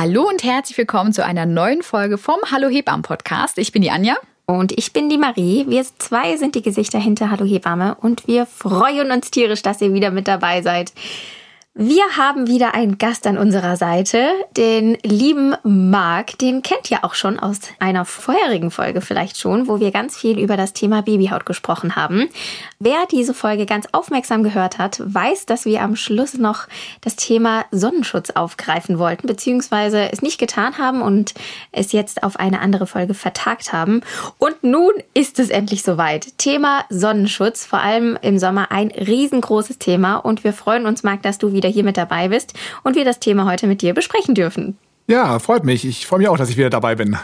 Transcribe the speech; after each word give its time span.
Hallo 0.00 0.28
und 0.28 0.44
herzlich 0.44 0.78
willkommen 0.78 1.12
zu 1.12 1.24
einer 1.24 1.44
neuen 1.44 1.82
Folge 1.82 2.18
vom 2.18 2.36
Hallo 2.52 2.68
Hebammen 2.68 3.02
Podcast. 3.02 3.58
Ich 3.58 3.72
bin 3.72 3.82
die 3.82 3.90
Anja. 3.90 4.14
Und 4.46 4.70
ich 4.70 4.92
bin 4.92 5.08
die 5.08 5.18
Marie. 5.18 5.64
Wir 5.66 5.84
zwei 5.98 6.36
sind 6.36 6.54
die 6.54 6.62
Gesichter 6.62 7.00
hinter 7.00 7.32
Hallo 7.32 7.44
Hebamme 7.44 7.96
und 8.00 8.28
wir 8.28 8.46
freuen 8.46 9.10
uns 9.10 9.32
tierisch, 9.32 9.60
dass 9.62 9.80
ihr 9.80 9.92
wieder 9.92 10.12
mit 10.12 10.28
dabei 10.28 10.62
seid. 10.62 10.92
Wir 11.74 12.02
haben 12.16 12.48
wieder 12.48 12.74
einen 12.74 12.98
Gast 12.98 13.24
an 13.24 13.38
unserer 13.38 13.76
Seite, 13.76 14.32
den 14.56 14.98
lieben 15.04 15.54
Marc. 15.62 16.36
Den 16.38 16.62
kennt 16.62 16.90
ihr 16.90 17.04
auch 17.04 17.14
schon 17.14 17.38
aus 17.38 17.60
einer 17.78 18.04
vorherigen 18.04 18.72
Folge 18.72 19.00
vielleicht 19.00 19.38
schon, 19.38 19.68
wo 19.68 19.78
wir 19.78 19.92
ganz 19.92 20.16
viel 20.18 20.40
über 20.40 20.56
das 20.56 20.72
Thema 20.72 21.02
Babyhaut 21.02 21.46
gesprochen 21.46 21.94
haben. 21.94 22.28
Wer 22.80 23.06
diese 23.08 23.32
Folge 23.32 23.64
ganz 23.64 23.86
aufmerksam 23.92 24.42
gehört 24.42 24.78
hat, 24.78 25.00
weiß, 25.04 25.46
dass 25.46 25.66
wir 25.66 25.82
am 25.82 25.94
Schluss 25.94 26.34
noch 26.34 26.66
das 27.00 27.14
Thema 27.14 27.64
Sonnenschutz 27.70 28.30
aufgreifen 28.30 28.98
wollten, 28.98 29.28
beziehungsweise 29.28 30.10
es 30.10 30.20
nicht 30.20 30.38
getan 30.38 30.78
haben 30.78 31.00
und 31.00 31.34
es 31.70 31.92
jetzt 31.92 32.24
auf 32.24 32.40
eine 32.40 32.60
andere 32.60 32.88
Folge 32.88 33.14
vertagt 33.14 33.72
haben. 33.72 34.00
Und 34.38 34.64
nun 34.64 34.94
ist 35.14 35.38
es 35.38 35.48
endlich 35.48 35.84
soweit. 35.84 36.38
Thema 36.38 36.84
Sonnenschutz, 36.90 37.64
vor 37.64 37.78
allem 37.78 38.18
im 38.20 38.40
Sommer 38.40 38.72
ein 38.72 38.90
riesengroßes 38.90 39.78
Thema 39.78 40.16
und 40.16 40.42
wir 40.42 40.52
freuen 40.52 40.86
uns, 40.86 41.04
Marc, 41.04 41.22
dass 41.22 41.38
du 41.38 41.52
wieder 41.52 41.67
wieder 41.68 41.74
hier 41.74 41.84
mit 41.84 41.96
dabei 41.96 42.28
bist 42.28 42.54
und 42.82 42.96
wir 42.96 43.04
das 43.04 43.20
Thema 43.20 43.44
heute 43.44 43.66
mit 43.66 43.82
dir 43.82 43.94
besprechen 43.94 44.34
dürfen. 44.34 44.76
Ja, 45.06 45.38
freut 45.38 45.64
mich. 45.64 45.84
Ich 45.84 46.06
freue 46.06 46.18
mich 46.18 46.28
auch, 46.28 46.36
dass 46.36 46.50
ich 46.50 46.56
wieder 46.56 46.70
dabei 46.70 46.94
bin. 46.94 47.16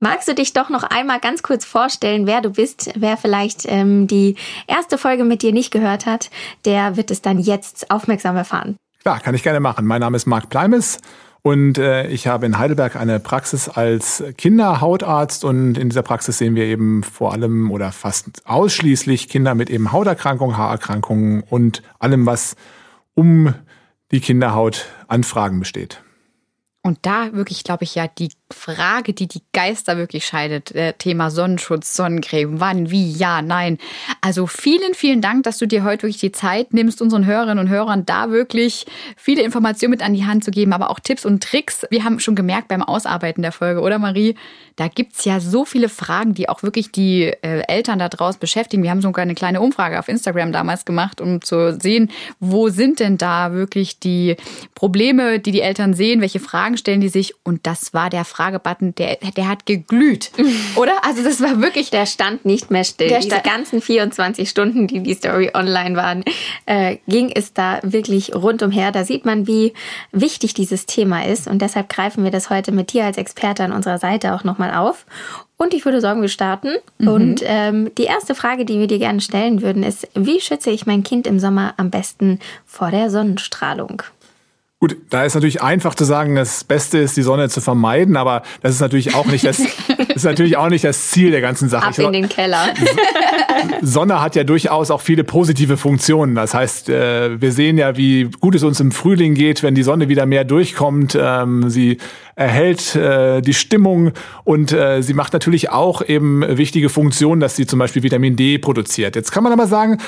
Magst 0.00 0.28
du 0.28 0.34
dich 0.34 0.54
doch 0.54 0.70
noch 0.70 0.82
einmal 0.82 1.20
ganz 1.20 1.42
kurz 1.42 1.64
vorstellen, 1.64 2.26
wer 2.26 2.40
du 2.40 2.50
bist? 2.50 2.90
Wer 2.96 3.18
vielleicht 3.18 3.66
ähm, 3.66 4.06
die 4.06 4.36
erste 4.66 4.96
Folge 4.96 5.24
mit 5.24 5.42
dir 5.42 5.52
nicht 5.52 5.70
gehört 5.70 6.06
hat, 6.06 6.30
der 6.64 6.96
wird 6.96 7.10
es 7.10 7.20
dann 7.20 7.38
jetzt 7.38 7.90
aufmerksam 7.90 8.36
erfahren. 8.36 8.76
Klar, 9.02 9.20
kann 9.20 9.34
ich 9.34 9.42
gerne 9.42 9.60
machen. 9.60 9.86
Mein 9.86 10.00
Name 10.00 10.16
ist 10.16 10.26
Marc 10.26 10.48
Pleimes 10.48 10.98
und 11.42 11.76
äh, 11.76 12.06
ich 12.08 12.26
habe 12.26 12.46
in 12.46 12.58
Heidelberg 12.58 12.96
eine 12.96 13.20
Praxis 13.20 13.68
als 13.68 14.24
Kinderhautarzt 14.38 15.44
und 15.44 15.76
in 15.76 15.90
dieser 15.90 16.02
Praxis 16.02 16.38
sehen 16.38 16.54
wir 16.54 16.64
eben 16.64 17.02
vor 17.02 17.32
allem 17.32 17.70
oder 17.70 17.92
fast 17.92 18.42
ausschließlich 18.46 19.28
Kinder 19.28 19.54
mit 19.54 19.68
eben 19.68 19.92
Hauterkrankungen, 19.92 20.56
Haarerkrankungen 20.56 21.42
und 21.42 21.82
allem, 21.98 22.24
was 22.24 22.56
um 23.14 23.54
die 24.10 24.20
Kinderhaut 24.20 24.86
an 25.08 25.24
Fragen 25.24 25.60
besteht. 25.60 26.02
Und 26.82 26.98
da 27.02 27.32
wirklich, 27.32 27.64
glaube 27.64 27.84
ich, 27.84 27.94
ja, 27.94 28.08
die 28.08 28.30
Frage, 28.52 29.12
die 29.12 29.28
die 29.28 29.42
Geister 29.52 29.96
wirklich 29.96 30.26
scheidet, 30.26 30.72
äh, 30.72 30.92
Thema 30.94 31.30
Sonnenschutz, 31.30 31.94
Sonnencreme, 31.94 32.60
wann, 32.60 32.90
wie, 32.90 33.12
ja, 33.12 33.42
nein. 33.42 33.78
Also 34.20 34.46
vielen, 34.46 34.94
vielen 34.94 35.20
Dank, 35.20 35.44
dass 35.44 35.58
du 35.58 35.66
dir 35.66 35.84
heute 35.84 36.02
wirklich 36.02 36.20
die 36.20 36.32
Zeit 36.32 36.74
nimmst, 36.74 37.00
unseren 37.02 37.26
Hörerinnen 37.26 37.58
und 37.58 37.68
Hörern 37.68 38.06
da 38.06 38.30
wirklich 38.30 38.86
viele 39.16 39.42
Informationen 39.42 39.92
mit 39.92 40.02
an 40.02 40.14
die 40.14 40.26
Hand 40.26 40.44
zu 40.44 40.50
geben, 40.50 40.72
aber 40.72 40.90
auch 40.90 41.00
Tipps 41.00 41.24
und 41.24 41.42
Tricks. 41.42 41.86
Wir 41.90 42.04
haben 42.04 42.20
schon 42.20 42.34
gemerkt 42.34 42.68
beim 42.68 42.82
Ausarbeiten 42.82 43.42
der 43.42 43.52
Folge, 43.52 43.80
oder 43.80 43.98
Marie? 43.98 44.34
Da 44.76 44.88
gibt's 44.88 45.24
ja 45.24 45.40
so 45.40 45.64
viele 45.64 45.88
Fragen, 45.88 46.34
die 46.34 46.48
auch 46.48 46.62
wirklich 46.62 46.90
die 46.90 47.24
äh, 47.24 47.62
Eltern 47.68 47.98
da 47.98 48.08
draußen 48.08 48.40
beschäftigen. 48.40 48.82
Wir 48.82 48.90
haben 48.90 49.02
sogar 49.02 49.22
eine 49.22 49.34
kleine 49.34 49.60
Umfrage 49.60 49.98
auf 49.98 50.08
Instagram 50.08 50.52
damals 50.52 50.84
gemacht, 50.84 51.20
um 51.20 51.42
zu 51.42 51.78
sehen, 51.78 52.10
wo 52.38 52.68
sind 52.68 53.00
denn 53.00 53.18
da 53.18 53.52
wirklich 53.52 54.00
die 54.00 54.36
Probleme, 54.74 55.38
die 55.38 55.52
die 55.52 55.60
Eltern 55.60 55.94
sehen, 55.94 56.20
welche 56.20 56.40
Fragen 56.40 56.76
stellen 56.76 57.00
die 57.00 57.08
sich 57.08 57.34
und 57.44 57.66
das 57.66 57.92
war 57.92 58.10
der 58.10 58.24
Fragebutton, 58.40 58.94
der, 58.94 59.18
der 59.36 59.48
hat 59.48 59.66
geglüht, 59.66 60.30
oder? 60.76 61.04
Also 61.04 61.22
das 61.22 61.42
war 61.42 61.60
wirklich... 61.60 61.90
Der 61.90 62.06
stand 62.06 62.46
nicht 62.46 62.70
mehr 62.70 62.84
still. 62.84 63.08
Der 63.08 63.20
Diese 63.20 63.40
ganzen 63.40 63.82
24 63.82 64.48
Stunden, 64.48 64.86
die 64.86 65.00
die 65.00 65.12
Story 65.14 65.50
online 65.52 65.94
waren, 65.96 66.24
äh, 66.64 66.96
ging 67.06 67.30
es 67.34 67.52
da 67.52 67.80
wirklich 67.82 68.34
rundumher. 68.34 68.92
Da 68.92 69.04
sieht 69.04 69.26
man, 69.26 69.46
wie 69.46 69.74
wichtig 70.12 70.54
dieses 70.54 70.86
Thema 70.86 71.26
ist 71.26 71.48
und 71.48 71.60
deshalb 71.60 71.90
greifen 71.90 72.24
wir 72.24 72.30
das 72.30 72.48
heute 72.48 72.72
mit 72.72 72.94
dir 72.94 73.04
als 73.04 73.18
Experte 73.18 73.62
an 73.62 73.72
unserer 73.72 73.98
Seite 73.98 74.34
auch 74.34 74.44
nochmal 74.44 74.72
auf. 74.74 75.04
Und 75.58 75.74
ich 75.74 75.84
würde 75.84 76.00
sagen, 76.00 76.22
wir 76.22 76.30
starten. 76.30 76.76
Mhm. 76.96 77.08
Und 77.08 77.42
ähm, 77.44 77.90
die 77.98 78.04
erste 78.04 78.34
Frage, 78.34 78.64
die 78.64 78.78
wir 78.78 78.86
dir 78.86 78.98
gerne 78.98 79.20
stellen 79.20 79.60
würden, 79.60 79.82
ist, 79.82 80.08
wie 80.14 80.40
schütze 80.40 80.70
ich 80.70 80.86
mein 80.86 81.02
Kind 81.02 81.26
im 81.26 81.38
Sommer 81.38 81.74
am 81.76 81.90
besten 81.90 82.38
vor 82.64 82.90
der 82.90 83.10
Sonnenstrahlung? 83.10 84.02
Gut, 84.82 84.96
da 85.10 85.24
ist 85.24 85.34
natürlich 85.34 85.60
einfach 85.60 85.94
zu 85.94 86.04
sagen, 86.04 86.36
das 86.36 86.64
Beste 86.64 86.96
ist, 86.96 87.14
die 87.14 87.22
Sonne 87.22 87.50
zu 87.50 87.60
vermeiden, 87.60 88.16
aber 88.16 88.40
das 88.62 88.72
ist 88.72 88.80
natürlich 88.80 89.14
auch 89.14 89.26
nicht 89.26 89.44
das, 89.44 89.60
ist 90.14 90.24
natürlich 90.24 90.56
auch 90.56 90.70
nicht 90.70 90.84
das 90.84 91.10
Ziel 91.10 91.30
der 91.30 91.42
ganzen 91.42 91.68
Sache. 91.68 91.88
Ab 91.88 91.98
in 91.98 92.12
den 92.14 92.28
Keller. 92.30 92.72
Sonne 93.82 94.22
hat 94.22 94.36
ja 94.36 94.44
durchaus 94.44 94.90
auch 94.90 95.02
viele 95.02 95.22
positive 95.22 95.76
Funktionen. 95.76 96.34
Das 96.34 96.54
heißt, 96.54 96.88
äh, 96.88 97.38
wir 97.38 97.52
sehen 97.52 97.76
ja, 97.76 97.98
wie 97.98 98.30
gut 98.40 98.54
es 98.54 98.62
uns 98.62 98.80
im 98.80 98.90
Frühling 98.90 99.34
geht, 99.34 99.62
wenn 99.62 99.74
die 99.74 99.82
Sonne 99.82 100.08
wieder 100.08 100.24
mehr 100.24 100.44
durchkommt. 100.44 101.14
Ähm, 101.20 101.68
sie 101.68 101.98
erhält 102.34 102.96
äh, 102.96 103.42
die 103.42 103.52
Stimmung 103.52 104.12
und 104.44 104.72
äh, 104.72 105.02
sie 105.02 105.12
macht 105.12 105.34
natürlich 105.34 105.68
auch 105.68 106.00
eben 106.00 106.42
wichtige 106.56 106.88
Funktionen, 106.88 107.42
dass 107.42 107.54
sie 107.54 107.66
zum 107.66 107.78
Beispiel 107.78 108.02
Vitamin 108.02 108.34
D 108.34 108.56
produziert. 108.56 109.14
Jetzt 109.14 109.30
kann 109.30 109.44
man 109.44 109.52
aber 109.52 109.66
sagen, 109.66 109.98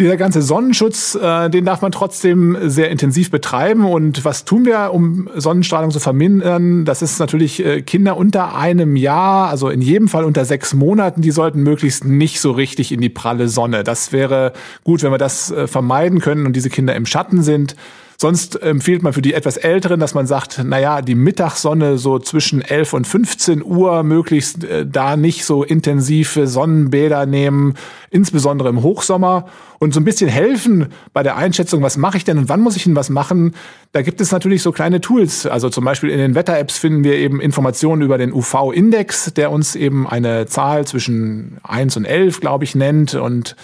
dieser 0.00 0.16
ganze 0.16 0.42
Sonnenschutz, 0.42 1.14
äh, 1.14 1.50
den 1.50 1.64
darf 1.64 1.82
man 1.82 1.92
trotzdem 1.92 2.56
sehr 2.62 2.90
intensiv 2.90 3.30
betreiben. 3.30 3.84
Und 3.84 4.24
was 4.24 4.44
tun 4.44 4.64
wir, 4.64 4.92
um 4.92 5.28
Sonnenstrahlung 5.36 5.90
zu 5.90 6.00
vermindern? 6.00 6.84
Das 6.84 7.02
ist 7.02 7.20
natürlich 7.20 7.64
äh, 7.64 7.82
Kinder 7.82 8.16
unter 8.16 8.56
einem 8.56 8.96
Jahr, 8.96 9.48
also 9.48 9.68
in 9.68 9.82
jedem 9.82 10.08
Fall 10.08 10.24
unter 10.24 10.44
sechs 10.44 10.74
Monaten, 10.74 11.20
die 11.20 11.30
sollten 11.30 11.62
möglichst 11.62 12.04
nicht 12.04 12.40
so 12.40 12.50
richtig 12.50 12.92
in 12.92 13.00
die 13.00 13.10
pralle 13.10 13.48
Sonne. 13.48 13.84
Das 13.84 14.10
wäre 14.12 14.54
gut, 14.84 15.02
wenn 15.02 15.12
wir 15.12 15.18
das 15.18 15.50
äh, 15.50 15.66
vermeiden 15.66 16.20
können 16.20 16.46
und 16.46 16.56
diese 16.56 16.70
Kinder 16.70 16.96
im 16.96 17.06
Schatten 17.06 17.42
sind. 17.42 17.76
Sonst 18.22 18.60
empfiehlt 18.60 19.02
man 19.02 19.14
für 19.14 19.22
die 19.22 19.32
etwas 19.32 19.56
Älteren, 19.56 19.98
dass 19.98 20.12
man 20.12 20.26
sagt, 20.26 20.62
naja, 20.62 21.00
die 21.00 21.14
Mittagssonne 21.14 21.96
so 21.96 22.18
zwischen 22.18 22.60
11 22.60 22.92
und 22.92 23.06
15 23.06 23.64
Uhr 23.64 24.02
möglichst 24.02 24.62
äh, 24.62 24.84
da 24.84 25.16
nicht 25.16 25.46
so 25.46 25.64
intensive 25.64 26.46
Sonnenbäder 26.46 27.24
nehmen, 27.24 27.76
insbesondere 28.10 28.68
im 28.68 28.82
Hochsommer. 28.82 29.46
Und 29.78 29.94
so 29.94 30.00
ein 30.00 30.04
bisschen 30.04 30.28
helfen 30.28 30.88
bei 31.14 31.22
der 31.22 31.38
Einschätzung, 31.38 31.80
was 31.80 31.96
mache 31.96 32.18
ich 32.18 32.24
denn 32.24 32.36
und 32.36 32.50
wann 32.50 32.60
muss 32.60 32.76
ich 32.76 32.84
denn 32.84 32.94
was 32.94 33.08
machen, 33.08 33.54
da 33.92 34.02
gibt 34.02 34.20
es 34.20 34.32
natürlich 34.32 34.60
so 34.60 34.70
kleine 34.70 35.00
Tools. 35.00 35.46
Also 35.46 35.70
zum 35.70 35.86
Beispiel 35.86 36.10
in 36.10 36.18
den 36.18 36.34
Wetter-Apps 36.34 36.76
finden 36.76 37.04
wir 37.04 37.14
eben 37.14 37.40
Informationen 37.40 38.02
über 38.02 38.18
den 38.18 38.34
UV-Index, 38.34 39.32
der 39.32 39.50
uns 39.50 39.74
eben 39.74 40.06
eine 40.06 40.44
Zahl 40.44 40.86
zwischen 40.86 41.56
1 41.62 41.96
und 41.96 42.04
11, 42.04 42.40
glaube 42.40 42.64
ich, 42.64 42.74
nennt. 42.74 43.14
Und 43.14 43.56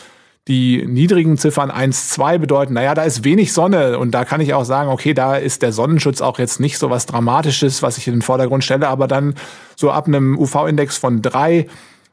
Die 0.48 0.86
niedrigen 0.86 1.38
Ziffern 1.38 1.72
1, 1.72 2.10
2 2.10 2.38
bedeuten, 2.38 2.74
naja, 2.74 2.94
da 2.94 3.02
ist 3.02 3.24
wenig 3.24 3.52
Sonne 3.52 3.98
und 3.98 4.12
da 4.12 4.24
kann 4.24 4.40
ich 4.40 4.54
auch 4.54 4.64
sagen, 4.64 4.90
okay, 4.90 5.12
da 5.12 5.34
ist 5.34 5.62
der 5.62 5.72
Sonnenschutz 5.72 6.20
auch 6.20 6.38
jetzt 6.38 6.60
nicht 6.60 6.78
so 6.78 6.88
was 6.88 7.06
Dramatisches, 7.06 7.82
was 7.82 7.98
ich 7.98 8.06
in 8.06 8.14
den 8.14 8.22
Vordergrund 8.22 8.62
stelle, 8.62 8.86
aber 8.86 9.08
dann 9.08 9.34
so 9.74 9.90
ab 9.90 10.06
einem 10.06 10.38
UV-Index 10.38 10.98
von 10.98 11.20
3 11.20 11.66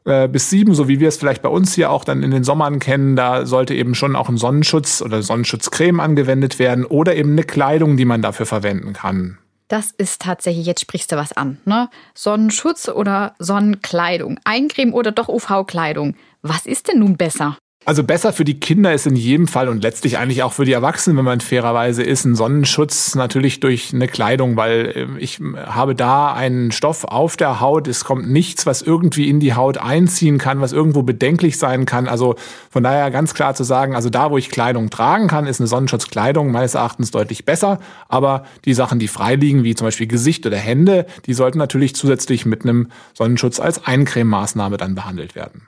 äh, 0.04 0.28
bis 0.28 0.50
7, 0.50 0.74
so 0.74 0.88
wie 0.88 0.98
wir 0.98 1.08
es 1.08 1.16
vielleicht 1.16 1.42
bei 1.42 1.48
uns 1.48 1.74
hier 1.74 1.90
auch 1.92 2.02
dann 2.02 2.24
in 2.24 2.32
den 2.32 2.42
Sommern 2.42 2.80
kennen, 2.80 3.14
da 3.14 3.46
sollte 3.46 3.72
eben 3.72 3.94
schon 3.94 4.16
auch 4.16 4.28
ein 4.28 4.36
Sonnenschutz 4.36 5.00
oder 5.00 5.22
Sonnenschutzcreme 5.22 6.00
angewendet 6.00 6.58
werden 6.58 6.84
oder 6.84 7.14
eben 7.14 7.32
eine 7.32 7.44
Kleidung, 7.44 7.96
die 7.96 8.04
man 8.04 8.20
dafür 8.20 8.46
verwenden 8.46 8.94
kann. 8.94 9.38
Das 9.68 9.92
ist 9.92 10.20
tatsächlich, 10.20 10.66
jetzt 10.66 10.82
sprichst 10.82 11.10
du 11.12 11.16
was 11.16 11.32
an, 11.32 11.58
ne? 11.64 11.88
Sonnenschutz 12.14 12.88
oder 12.88 13.34
Sonnenkleidung, 13.38 14.38
Eincreme 14.44 14.92
oder 14.92 15.10
doch 15.10 15.28
UV-Kleidung. 15.28 16.16
Was 16.42 16.66
ist 16.66 16.88
denn 16.88 16.98
nun 16.98 17.16
besser? 17.16 17.56
Also 17.86 18.02
besser 18.02 18.32
für 18.32 18.46
die 18.46 18.58
Kinder 18.58 18.94
ist 18.94 19.06
in 19.06 19.14
jedem 19.14 19.46
Fall 19.46 19.68
und 19.68 19.82
letztlich 19.82 20.16
eigentlich 20.16 20.42
auch 20.42 20.54
für 20.54 20.64
die 20.64 20.72
Erwachsenen, 20.72 21.18
wenn 21.18 21.24
man 21.26 21.40
fairerweise 21.40 22.02
ist, 22.02 22.24
ein 22.24 22.34
Sonnenschutz 22.34 23.14
natürlich 23.14 23.60
durch 23.60 23.92
eine 23.92 24.08
Kleidung, 24.08 24.56
weil 24.56 24.92
äh, 25.16 25.18
ich 25.18 25.38
habe 25.66 25.94
da 25.94 26.32
einen 26.32 26.72
Stoff 26.72 27.04
auf 27.04 27.36
der 27.36 27.60
Haut. 27.60 27.86
Es 27.86 28.04
kommt 28.04 28.30
nichts, 28.30 28.64
was 28.64 28.80
irgendwie 28.80 29.28
in 29.28 29.38
die 29.38 29.52
Haut 29.52 29.76
einziehen 29.76 30.38
kann, 30.38 30.62
was 30.62 30.72
irgendwo 30.72 31.02
bedenklich 31.02 31.58
sein 31.58 31.84
kann. 31.84 32.08
Also 32.08 32.36
von 32.70 32.82
daher 32.82 33.10
ganz 33.10 33.34
klar 33.34 33.54
zu 33.54 33.64
sagen, 33.64 33.94
also 33.94 34.08
da, 34.08 34.30
wo 34.30 34.38
ich 34.38 34.48
Kleidung 34.48 34.88
tragen 34.88 35.28
kann, 35.28 35.46
ist 35.46 35.60
eine 35.60 35.66
Sonnenschutzkleidung 35.66 36.50
meines 36.50 36.74
Erachtens 36.74 37.10
deutlich 37.10 37.44
besser. 37.44 37.80
Aber 38.08 38.44
die 38.64 38.72
Sachen, 38.72 38.98
die 38.98 39.08
frei 39.08 39.34
liegen, 39.34 39.62
wie 39.62 39.74
zum 39.74 39.86
Beispiel 39.86 40.06
Gesicht 40.06 40.46
oder 40.46 40.56
Hände, 40.56 41.04
die 41.26 41.34
sollten 41.34 41.58
natürlich 41.58 41.94
zusätzlich 41.94 42.46
mit 42.46 42.62
einem 42.62 42.88
Sonnenschutz 43.12 43.60
als 43.60 43.84
Eincrememaßnahme 43.84 44.78
dann 44.78 44.94
behandelt 44.94 45.34
werden. 45.34 45.66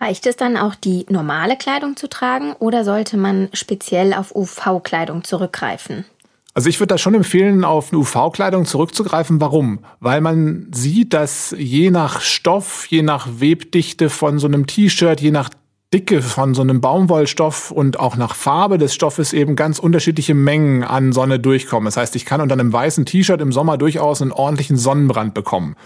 Reicht 0.00 0.26
es 0.26 0.36
dann 0.36 0.56
auch, 0.56 0.74
die 0.74 1.06
normale 1.08 1.56
Kleidung 1.56 1.96
zu 1.96 2.08
tragen 2.08 2.54
oder 2.58 2.84
sollte 2.84 3.16
man 3.16 3.48
speziell 3.52 4.12
auf 4.12 4.34
UV-Kleidung 4.34 5.24
zurückgreifen? 5.24 6.04
Also 6.52 6.68
ich 6.68 6.78
würde 6.78 6.94
da 6.94 6.98
schon 6.98 7.14
empfehlen, 7.14 7.64
auf 7.64 7.92
eine 7.92 8.00
UV-Kleidung 8.00 8.64
zurückzugreifen. 8.64 9.40
Warum? 9.40 9.80
Weil 9.98 10.20
man 10.20 10.68
sieht, 10.72 11.12
dass 11.12 11.54
je 11.58 11.90
nach 11.90 12.20
Stoff, 12.20 12.86
je 12.88 13.02
nach 13.02 13.26
Webdichte 13.40 14.08
von 14.08 14.38
so 14.38 14.46
einem 14.46 14.66
T-Shirt, 14.66 15.20
je 15.20 15.32
nach 15.32 15.50
Dicke 15.92 16.22
von 16.22 16.54
so 16.54 16.62
einem 16.62 16.80
Baumwollstoff 16.80 17.70
und 17.70 18.00
auch 18.00 18.16
nach 18.16 18.34
Farbe 18.34 18.78
des 18.78 18.94
Stoffes 18.94 19.32
eben 19.32 19.54
ganz 19.54 19.78
unterschiedliche 19.78 20.34
Mengen 20.34 20.82
an 20.82 21.12
Sonne 21.12 21.38
durchkommen. 21.38 21.86
Das 21.86 21.96
heißt, 21.96 22.16
ich 22.16 22.24
kann 22.24 22.40
unter 22.40 22.54
einem 22.54 22.72
weißen 22.72 23.06
T-Shirt 23.06 23.40
im 23.40 23.52
Sommer 23.52 23.78
durchaus 23.78 24.20
einen 24.20 24.32
ordentlichen 24.32 24.76
Sonnenbrand 24.76 25.34
bekommen. 25.34 25.76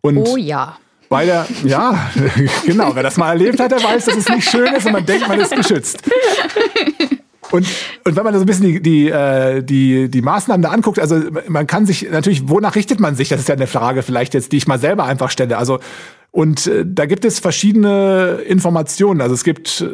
Und 0.00 0.18
oh 0.18 0.36
ja. 0.36 0.78
Bei 1.08 1.24
der, 1.24 1.46
ja, 1.64 2.10
genau, 2.66 2.94
wer 2.94 3.02
das 3.02 3.16
mal 3.16 3.30
erlebt 3.30 3.58
hat, 3.60 3.70
der 3.70 3.82
weiß, 3.82 4.04
dass 4.06 4.16
es 4.16 4.28
nicht 4.28 4.48
schön 4.48 4.74
ist 4.74 4.86
und 4.86 4.92
man 4.92 5.06
denkt, 5.06 5.26
man 5.26 5.40
ist 5.40 5.54
geschützt. 5.54 6.02
Und, 7.50 7.66
und 8.04 8.16
wenn 8.16 8.24
man 8.24 8.34
so 8.34 8.40
ein 8.40 8.46
bisschen 8.46 8.66
die, 8.66 8.82
die, 8.82 9.08
äh, 9.08 9.62
die, 9.62 10.10
die 10.10 10.22
Maßnahmen 10.22 10.60
da 10.62 10.70
anguckt, 10.70 10.98
also 10.98 11.18
man 11.48 11.66
kann 11.66 11.86
sich 11.86 12.08
natürlich, 12.10 12.48
wonach 12.48 12.76
richtet 12.76 13.00
man 13.00 13.16
sich? 13.16 13.30
Das 13.30 13.40
ist 13.40 13.48
ja 13.48 13.54
eine 13.54 13.66
Frage 13.66 14.02
vielleicht 14.02 14.34
jetzt, 14.34 14.52
die 14.52 14.58
ich 14.58 14.66
mal 14.66 14.78
selber 14.78 15.04
einfach 15.04 15.30
stelle. 15.30 15.56
Also, 15.56 15.78
und 16.30 16.66
äh, 16.66 16.84
da 16.86 17.06
gibt 17.06 17.24
es 17.24 17.38
verschiedene 17.38 18.40
Informationen. 18.46 19.22
Also 19.22 19.34
es 19.34 19.44
gibt 19.44 19.84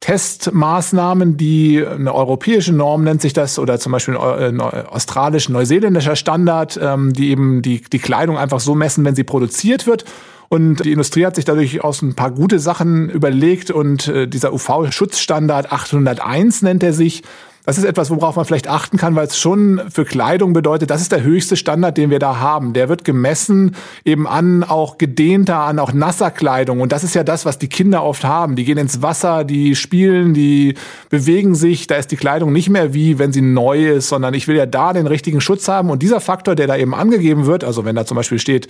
Testmaßnahmen, 0.00 1.36
die 1.36 1.84
eine 1.86 2.14
europäische 2.14 2.72
Norm 2.72 3.04
nennt 3.04 3.20
sich 3.20 3.34
das 3.34 3.58
oder 3.58 3.78
zum 3.78 3.92
Beispiel 3.92 4.16
ein 4.16 4.58
äh, 4.58 4.62
australisch, 4.62 5.50
neuseeländischer 5.50 6.16
Standard, 6.16 6.80
ähm, 6.82 7.12
die 7.12 7.30
eben 7.30 7.60
die, 7.60 7.82
die 7.82 7.98
Kleidung 7.98 8.38
einfach 8.38 8.60
so 8.60 8.74
messen, 8.74 9.04
wenn 9.04 9.14
sie 9.14 9.24
produziert 9.24 9.86
wird. 9.86 10.06
Und 10.48 10.84
die 10.84 10.92
Industrie 10.92 11.26
hat 11.26 11.36
sich 11.36 11.44
dadurch 11.44 11.84
aus 11.84 12.02
ein 12.02 12.14
paar 12.14 12.32
gute 12.32 12.58
Sachen 12.58 13.08
überlegt 13.08 13.70
und 13.70 14.08
äh, 14.08 14.26
dieser 14.26 14.52
UV-Schutzstandard 14.52 15.70
801 15.70 16.62
nennt 16.62 16.82
er 16.82 16.92
sich. 16.92 17.22
Das 17.70 17.78
ist 17.78 17.84
etwas, 17.84 18.10
worauf 18.10 18.34
man 18.34 18.44
vielleicht 18.44 18.66
achten 18.66 18.96
kann, 18.96 19.14
weil 19.14 19.28
es 19.28 19.38
schon 19.38 19.80
für 19.90 20.04
Kleidung 20.04 20.52
bedeutet, 20.52 20.90
das 20.90 21.02
ist 21.02 21.12
der 21.12 21.22
höchste 21.22 21.54
Standard, 21.54 21.96
den 21.96 22.10
wir 22.10 22.18
da 22.18 22.40
haben. 22.40 22.72
Der 22.72 22.88
wird 22.88 23.04
gemessen 23.04 23.76
eben 24.04 24.26
an 24.26 24.64
auch 24.64 24.98
gedehnter, 24.98 25.58
an 25.58 25.78
auch 25.78 25.92
nasser 25.92 26.32
Kleidung. 26.32 26.80
Und 26.80 26.90
das 26.90 27.04
ist 27.04 27.14
ja 27.14 27.22
das, 27.22 27.44
was 27.44 27.58
die 27.58 27.68
Kinder 27.68 28.02
oft 28.02 28.24
haben. 28.24 28.56
Die 28.56 28.64
gehen 28.64 28.76
ins 28.76 29.02
Wasser, 29.02 29.44
die 29.44 29.76
spielen, 29.76 30.34
die 30.34 30.74
bewegen 31.10 31.54
sich. 31.54 31.86
Da 31.86 31.94
ist 31.94 32.10
die 32.10 32.16
Kleidung 32.16 32.52
nicht 32.52 32.70
mehr 32.70 32.92
wie, 32.92 33.20
wenn 33.20 33.32
sie 33.32 33.40
neu 33.40 33.90
ist, 33.90 34.08
sondern 34.08 34.34
ich 34.34 34.48
will 34.48 34.56
ja 34.56 34.66
da 34.66 34.92
den 34.92 35.06
richtigen 35.06 35.40
Schutz 35.40 35.68
haben. 35.68 35.90
Und 35.90 36.02
dieser 36.02 36.18
Faktor, 36.18 36.56
der 36.56 36.66
da 36.66 36.76
eben 36.76 36.92
angegeben 36.92 37.46
wird, 37.46 37.62
also 37.62 37.84
wenn 37.84 37.94
da 37.94 38.04
zum 38.04 38.16
Beispiel 38.16 38.40
steht, 38.40 38.66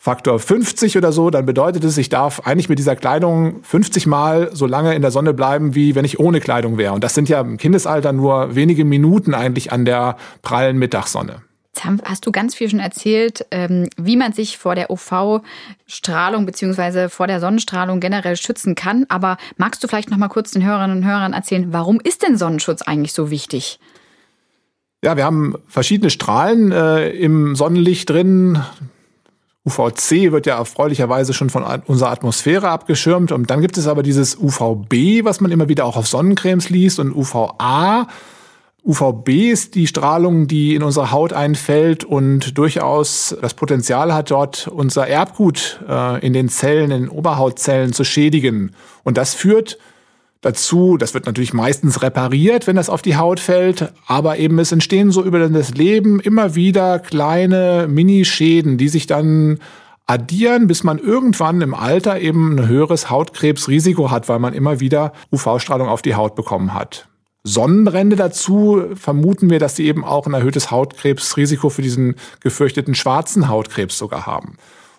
Faktor 0.00 0.38
50 0.38 0.96
oder 0.96 1.10
so, 1.10 1.28
dann 1.28 1.44
bedeutet 1.44 1.82
es, 1.82 1.98
ich 1.98 2.08
darf 2.08 2.46
eigentlich 2.46 2.68
mit 2.68 2.78
dieser 2.78 2.94
Kleidung 2.94 3.62
50 3.64 4.06
Mal 4.06 4.50
so 4.54 4.66
lange 4.66 4.94
in 4.94 5.02
der 5.02 5.10
Sonne 5.10 5.34
bleiben, 5.34 5.74
wie 5.74 5.96
wenn 5.96 6.04
ich 6.04 6.20
ohne 6.20 6.38
Kleidung 6.38 6.78
wäre. 6.78 6.92
Und 6.94 7.02
das 7.02 7.14
sind 7.14 7.28
ja 7.28 7.40
im 7.40 7.56
Kindesalter 7.56 8.12
nur 8.12 8.54
wenige 8.54 8.84
Minuten 8.84 9.34
eigentlich 9.34 9.72
an 9.72 9.84
der 9.84 10.16
prallen 10.42 10.78
Mittagssonne. 10.78 11.42
Jetzt 11.74 12.02
hast 12.04 12.26
du 12.26 12.32
ganz 12.32 12.54
viel 12.54 12.70
schon 12.70 12.78
erzählt, 12.78 13.44
ähm, 13.50 13.88
wie 13.96 14.16
man 14.16 14.32
sich 14.32 14.56
vor 14.56 14.76
der 14.76 14.90
UV-Strahlung 14.90 16.46
bzw. 16.46 17.08
vor 17.08 17.26
der 17.26 17.40
Sonnenstrahlung 17.40 17.98
generell 17.98 18.36
schützen 18.36 18.76
kann. 18.76 19.04
Aber 19.08 19.36
magst 19.56 19.82
du 19.82 19.88
vielleicht 19.88 20.10
noch 20.10 20.16
mal 20.16 20.28
kurz 20.28 20.52
den 20.52 20.64
Hörerinnen 20.64 20.98
und 20.98 21.04
Hörern 21.04 21.32
erzählen, 21.32 21.72
warum 21.72 22.00
ist 22.00 22.22
denn 22.22 22.36
Sonnenschutz 22.36 22.82
eigentlich 22.82 23.12
so 23.12 23.30
wichtig? 23.30 23.80
Ja, 25.04 25.16
wir 25.16 25.24
haben 25.24 25.54
verschiedene 25.66 26.10
Strahlen 26.10 26.72
äh, 26.72 27.10
im 27.10 27.54
Sonnenlicht 27.54 28.10
drin. 28.10 28.60
UVC 29.68 30.32
wird 30.32 30.46
ja 30.46 30.58
erfreulicherweise 30.58 31.34
schon 31.34 31.50
von 31.50 31.64
unserer 31.86 32.10
Atmosphäre 32.10 32.68
abgeschirmt. 32.68 33.32
Und 33.32 33.50
dann 33.50 33.60
gibt 33.60 33.76
es 33.76 33.86
aber 33.86 34.02
dieses 34.02 34.36
UVB, 34.36 35.24
was 35.24 35.40
man 35.40 35.50
immer 35.50 35.68
wieder 35.68 35.84
auch 35.84 35.96
auf 35.96 36.06
Sonnencremes 36.06 36.70
liest, 36.70 36.98
und 36.98 37.14
UVA. 37.14 38.08
UVB 38.84 39.50
ist 39.50 39.74
die 39.74 39.86
Strahlung, 39.86 40.46
die 40.46 40.74
in 40.74 40.82
unsere 40.82 41.10
Haut 41.10 41.32
einfällt 41.32 42.04
und 42.04 42.56
durchaus 42.56 43.36
das 43.42 43.54
Potenzial 43.54 44.14
hat, 44.14 44.30
dort 44.30 44.68
unser 44.68 45.06
Erbgut 45.06 45.80
äh, 45.86 46.24
in 46.24 46.32
den 46.32 46.48
Zellen, 46.48 46.90
in 46.90 47.02
den 47.02 47.08
Oberhautzellen 47.10 47.92
zu 47.92 48.04
schädigen. 48.04 48.74
Und 49.04 49.18
das 49.18 49.34
führt 49.34 49.78
dazu, 50.40 50.96
das 50.96 51.14
wird 51.14 51.26
natürlich 51.26 51.52
meistens 51.52 52.02
repariert, 52.02 52.66
wenn 52.66 52.76
das 52.76 52.90
auf 52.90 53.02
die 53.02 53.16
Haut 53.16 53.40
fällt, 53.40 53.92
aber 54.06 54.38
eben 54.38 54.58
es 54.58 54.72
entstehen 54.72 55.10
so 55.10 55.22
über 55.22 55.48
das 55.48 55.74
Leben 55.74 56.20
immer 56.20 56.54
wieder 56.54 56.98
kleine 56.98 57.86
Minischäden, 57.88 58.78
die 58.78 58.88
sich 58.88 59.06
dann 59.06 59.58
addieren, 60.06 60.66
bis 60.66 60.84
man 60.84 60.98
irgendwann 60.98 61.60
im 61.60 61.74
Alter 61.74 62.18
eben 62.20 62.56
ein 62.56 62.66
höheres 62.66 63.10
Hautkrebsrisiko 63.10 64.10
hat, 64.10 64.28
weil 64.28 64.38
man 64.38 64.54
immer 64.54 64.80
wieder 64.80 65.12
UV-Strahlung 65.30 65.88
auf 65.88 66.02
die 66.02 66.14
Haut 66.14 66.34
bekommen 66.34 66.72
hat. 66.72 67.08
Sonnenbrände 67.44 68.16
dazu 68.16 68.82
vermuten 68.94 69.50
wir, 69.50 69.58
dass 69.58 69.76
sie 69.76 69.86
eben 69.86 70.04
auch 70.04 70.26
ein 70.26 70.34
erhöhtes 70.34 70.70
Hautkrebsrisiko 70.70 71.70
für 71.70 71.82
diesen 71.82 72.16
gefürchteten 72.40 72.94
schwarzen 72.94 73.48
Hautkrebs 73.48 73.96
sogar 73.96 74.26
haben. 74.26 74.56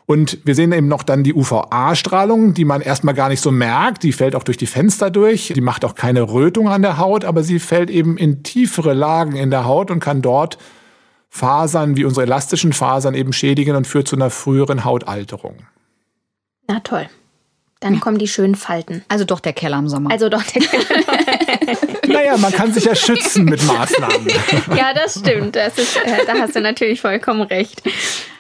Und 0.10 0.40
wir 0.44 0.56
sehen 0.56 0.72
eben 0.72 0.88
noch 0.88 1.04
dann 1.04 1.24
die 1.24 1.36
UVA-Strahlung, 1.36 2.56
die 2.56 2.66
man 2.66 2.82
erstmal 2.82 3.14
gar 3.14 3.30
nicht 3.30 3.44
so 3.44 3.52
merkt. 3.52 4.02
Die 4.02 4.12
fällt 4.12 4.36
auch 4.36 4.42
durch 4.42 4.58
die 4.58 4.66
Fenster 4.66 5.12
durch. 5.12 5.54
Die 5.54 5.62
macht 5.62 5.86
auch 5.86 5.94
keine 5.94 6.24
Rötung 6.24 6.68
an 6.68 6.82
der 6.82 6.98
Haut, 6.98 7.26
aber 7.26 7.44
sie 7.44 7.60
fällt 7.60 7.92
eben 7.92 8.18
in 8.18 8.42
tiefere 8.42 8.96
Lagen 8.96 9.36
in 9.36 9.52
der 9.52 9.66
Haut 9.66 9.92
und 9.92 10.00
kann 10.00 10.24
dort 10.24 10.58
Fasern 11.30 11.96
wie 11.96 12.06
unsere 12.06 12.26
elastischen 12.26 12.74
Fasern 12.74 13.14
eben 13.14 13.34
schädigen 13.34 13.76
und 13.76 13.86
führt 13.86 14.08
zu 14.08 14.16
einer 14.16 14.32
früheren 14.32 14.84
Hautalterung. 14.84 15.58
Na 16.68 16.80
toll. 16.80 17.08
Dann 17.80 17.94
ja. 17.94 18.00
kommen 18.00 18.18
die 18.18 18.28
schönen 18.28 18.56
Falten. 18.56 19.06
Also 19.10 19.26
doch 19.26 19.40
der 19.40 19.54
Keller 19.54 19.78
im 19.78 19.90
Sommer. 19.90 20.10
Also 20.10 20.28
doch 20.28 20.42
der 20.42 20.64
Keller. 20.64 21.19
Naja, 22.08 22.38
man 22.38 22.52
kann 22.52 22.74
sich 22.74 22.86
ja 22.86 22.96
schützen 22.96 23.46
mit 23.46 23.64
Maßnahmen. 23.64 24.28
ja, 24.76 24.94
das 24.94 25.20
stimmt. 25.20 25.56
Das 25.56 25.78
ist, 25.78 25.98
äh, 25.98 26.26
da 26.26 26.34
hast 26.34 26.56
du 26.56 26.62
natürlich 26.62 27.02
vollkommen 27.02 27.42
recht. 27.42 27.82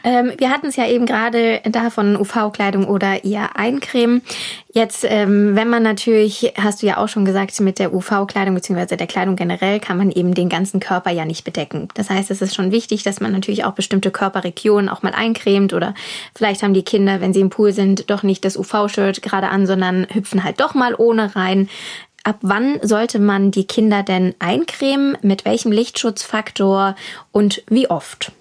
Ähm, 0.03 0.31
wir 0.37 0.49
hatten 0.49 0.67
es 0.67 0.75
ja 0.75 0.87
eben 0.87 1.05
gerade 1.05 1.61
davon 1.65 2.15
UV-Kleidung 2.15 2.85
oder 2.85 3.23
eher 3.25 3.57
Eincremen. 3.57 4.21
Jetzt, 4.71 5.03
ähm, 5.07 5.55
wenn 5.55 5.67
man 5.67 5.83
natürlich, 5.83 6.53
hast 6.57 6.81
du 6.81 6.87
ja 6.87 6.97
auch 6.97 7.09
schon 7.09 7.25
gesagt, 7.25 7.59
mit 7.59 7.79
der 7.79 7.93
UV-Kleidung 7.93 8.55
bzw. 8.55 8.95
der 8.95 9.07
Kleidung 9.07 9.35
generell 9.35 9.79
kann 9.79 9.97
man 9.97 10.11
eben 10.11 10.33
den 10.33 10.47
ganzen 10.47 10.79
Körper 10.79 11.11
ja 11.11 11.25
nicht 11.25 11.43
bedecken. 11.43 11.87
Das 11.95 12.09
heißt, 12.09 12.31
es 12.31 12.41
ist 12.41 12.55
schon 12.55 12.71
wichtig, 12.71 13.03
dass 13.03 13.19
man 13.19 13.31
natürlich 13.31 13.65
auch 13.65 13.73
bestimmte 13.73 14.11
Körperregionen 14.11 14.89
auch 14.89 15.01
mal 15.01 15.13
eincremt 15.13 15.73
oder 15.73 15.95
vielleicht 16.35 16.63
haben 16.63 16.73
die 16.73 16.83
Kinder, 16.83 17.19
wenn 17.19 17.33
sie 17.33 17.41
im 17.41 17.49
Pool 17.49 17.73
sind, 17.73 18.09
doch 18.09 18.23
nicht 18.23 18.45
das 18.45 18.57
UV-Shirt 18.57 19.21
gerade 19.21 19.49
an, 19.49 19.65
sondern 19.65 20.07
hüpfen 20.11 20.43
halt 20.43 20.59
doch 20.59 20.75
mal 20.75 20.93
ohne 20.95 21.35
rein. 21.35 21.67
Ab 22.29 22.37
wann 22.43 22.79
sollte 22.83 23.17
man 23.17 23.49
die 23.49 23.63
Kinder 23.63 24.03
denn 24.03 24.35
eincremen? 24.37 25.17
Mit 25.23 25.45
welchem 25.45 25.71
Lichtschutzfaktor 25.71 26.95
und 27.31 27.63
wie 27.71 27.89
oft? 27.89 28.31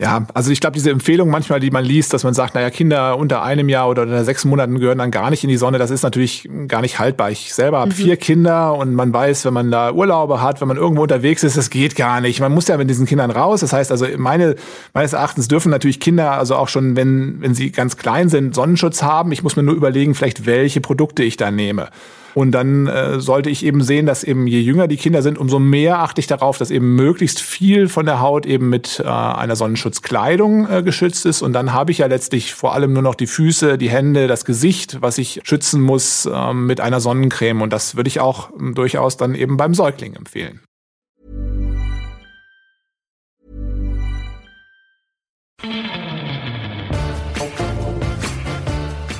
Ja, 0.00 0.28
also 0.32 0.52
ich 0.52 0.60
glaube, 0.60 0.74
diese 0.74 0.92
Empfehlung 0.92 1.28
manchmal, 1.28 1.58
die 1.58 1.72
man 1.72 1.84
liest, 1.84 2.12
dass 2.12 2.22
man 2.22 2.34
sagt, 2.34 2.54
naja, 2.54 2.70
Kinder 2.70 3.18
unter 3.18 3.42
einem 3.42 3.68
Jahr 3.68 3.88
oder 3.88 4.02
unter 4.02 4.24
sechs 4.24 4.44
Monaten 4.44 4.78
gehören 4.78 4.98
dann 4.98 5.10
gar 5.10 5.30
nicht 5.30 5.42
in 5.42 5.50
die 5.50 5.56
Sonne, 5.56 5.78
das 5.78 5.90
ist 5.90 6.04
natürlich 6.04 6.48
gar 6.68 6.82
nicht 6.82 7.00
haltbar. 7.00 7.32
Ich 7.32 7.52
selber 7.52 7.80
habe 7.80 7.90
mhm. 7.90 7.94
vier 7.94 8.16
Kinder 8.16 8.76
und 8.76 8.94
man 8.94 9.12
weiß, 9.12 9.44
wenn 9.44 9.54
man 9.54 9.72
da 9.72 9.90
Urlaube 9.90 10.40
hat, 10.40 10.60
wenn 10.60 10.68
man 10.68 10.76
irgendwo 10.76 11.02
unterwegs 11.02 11.42
ist, 11.42 11.56
das 11.56 11.70
geht 11.70 11.96
gar 11.96 12.20
nicht. 12.20 12.38
Man 12.38 12.54
muss 12.54 12.68
ja 12.68 12.76
mit 12.76 12.88
diesen 12.88 13.06
Kindern 13.06 13.32
raus. 13.32 13.58
Das 13.62 13.72
heißt 13.72 13.90
also, 13.90 14.06
meine, 14.18 14.54
meines 14.94 15.14
Erachtens 15.14 15.48
dürfen 15.48 15.70
natürlich 15.70 15.98
Kinder, 15.98 16.30
also 16.30 16.54
auch 16.54 16.68
schon, 16.68 16.94
wenn, 16.94 17.40
wenn 17.40 17.56
sie 17.56 17.72
ganz 17.72 17.96
klein 17.96 18.28
sind, 18.28 18.54
Sonnenschutz 18.54 19.02
haben. 19.02 19.32
Ich 19.32 19.42
muss 19.42 19.56
mir 19.56 19.64
nur 19.64 19.74
überlegen, 19.74 20.14
vielleicht 20.14 20.46
welche 20.46 20.80
Produkte 20.80 21.24
ich 21.24 21.36
da 21.36 21.50
nehme. 21.50 21.88
Und 22.36 22.50
dann 22.50 22.86
äh, 22.86 23.18
sollte 23.18 23.48
ich 23.48 23.64
eben 23.64 23.82
sehen, 23.82 24.04
dass 24.04 24.22
eben 24.22 24.46
je 24.46 24.60
jünger 24.60 24.88
die 24.88 24.98
Kinder 24.98 25.22
sind, 25.22 25.38
umso 25.38 25.58
mehr 25.58 26.00
achte 26.00 26.20
ich 26.20 26.26
darauf, 26.26 26.58
dass 26.58 26.70
eben 26.70 26.94
möglichst 26.94 27.40
viel 27.40 27.88
von 27.88 28.04
der 28.04 28.20
Haut 28.20 28.44
eben 28.44 28.68
mit 28.68 29.00
äh, 29.02 29.08
einer 29.08 29.56
Sonnenschutzkleidung 29.56 30.68
äh, 30.68 30.82
geschützt 30.82 31.24
ist. 31.24 31.40
Und 31.40 31.54
dann 31.54 31.72
habe 31.72 31.92
ich 31.92 31.98
ja 31.98 32.08
letztlich 32.08 32.52
vor 32.52 32.74
allem 32.74 32.92
nur 32.92 33.00
noch 33.00 33.14
die 33.14 33.26
Füße, 33.26 33.78
die 33.78 33.88
Hände, 33.88 34.26
das 34.26 34.44
Gesicht, 34.44 35.00
was 35.00 35.16
ich 35.16 35.40
schützen 35.44 35.80
muss 35.80 36.26
äh, 36.26 36.52
mit 36.52 36.78
einer 36.78 37.00
Sonnencreme. 37.00 37.62
Und 37.62 37.72
das 37.72 37.96
würde 37.96 38.08
ich 38.08 38.20
auch 38.20 38.50
äh, 38.50 38.74
durchaus 38.74 39.16
dann 39.16 39.34
eben 39.34 39.56
beim 39.56 39.72
Säugling 39.72 40.12
empfehlen. 40.12 40.60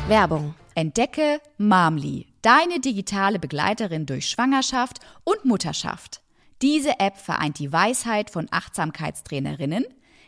Werbung. 0.07 0.55
Entdecke 0.79 1.41
Mamli, 1.57 2.27
deine 2.47 2.79
digitale 2.79 3.41
Begleiterin 3.41 4.07
durch 4.07 4.29
Schwangerschaft 4.29 5.01
und 5.25 5.45
Mutterschaft. 5.45 6.21
Diese 6.63 7.01
App 7.01 7.17
vereint 7.17 7.59
die 7.59 7.73
Weisheit 7.73 8.31
von 8.31 8.47
Achtsamkeitstrainerinnen, 8.53 9.85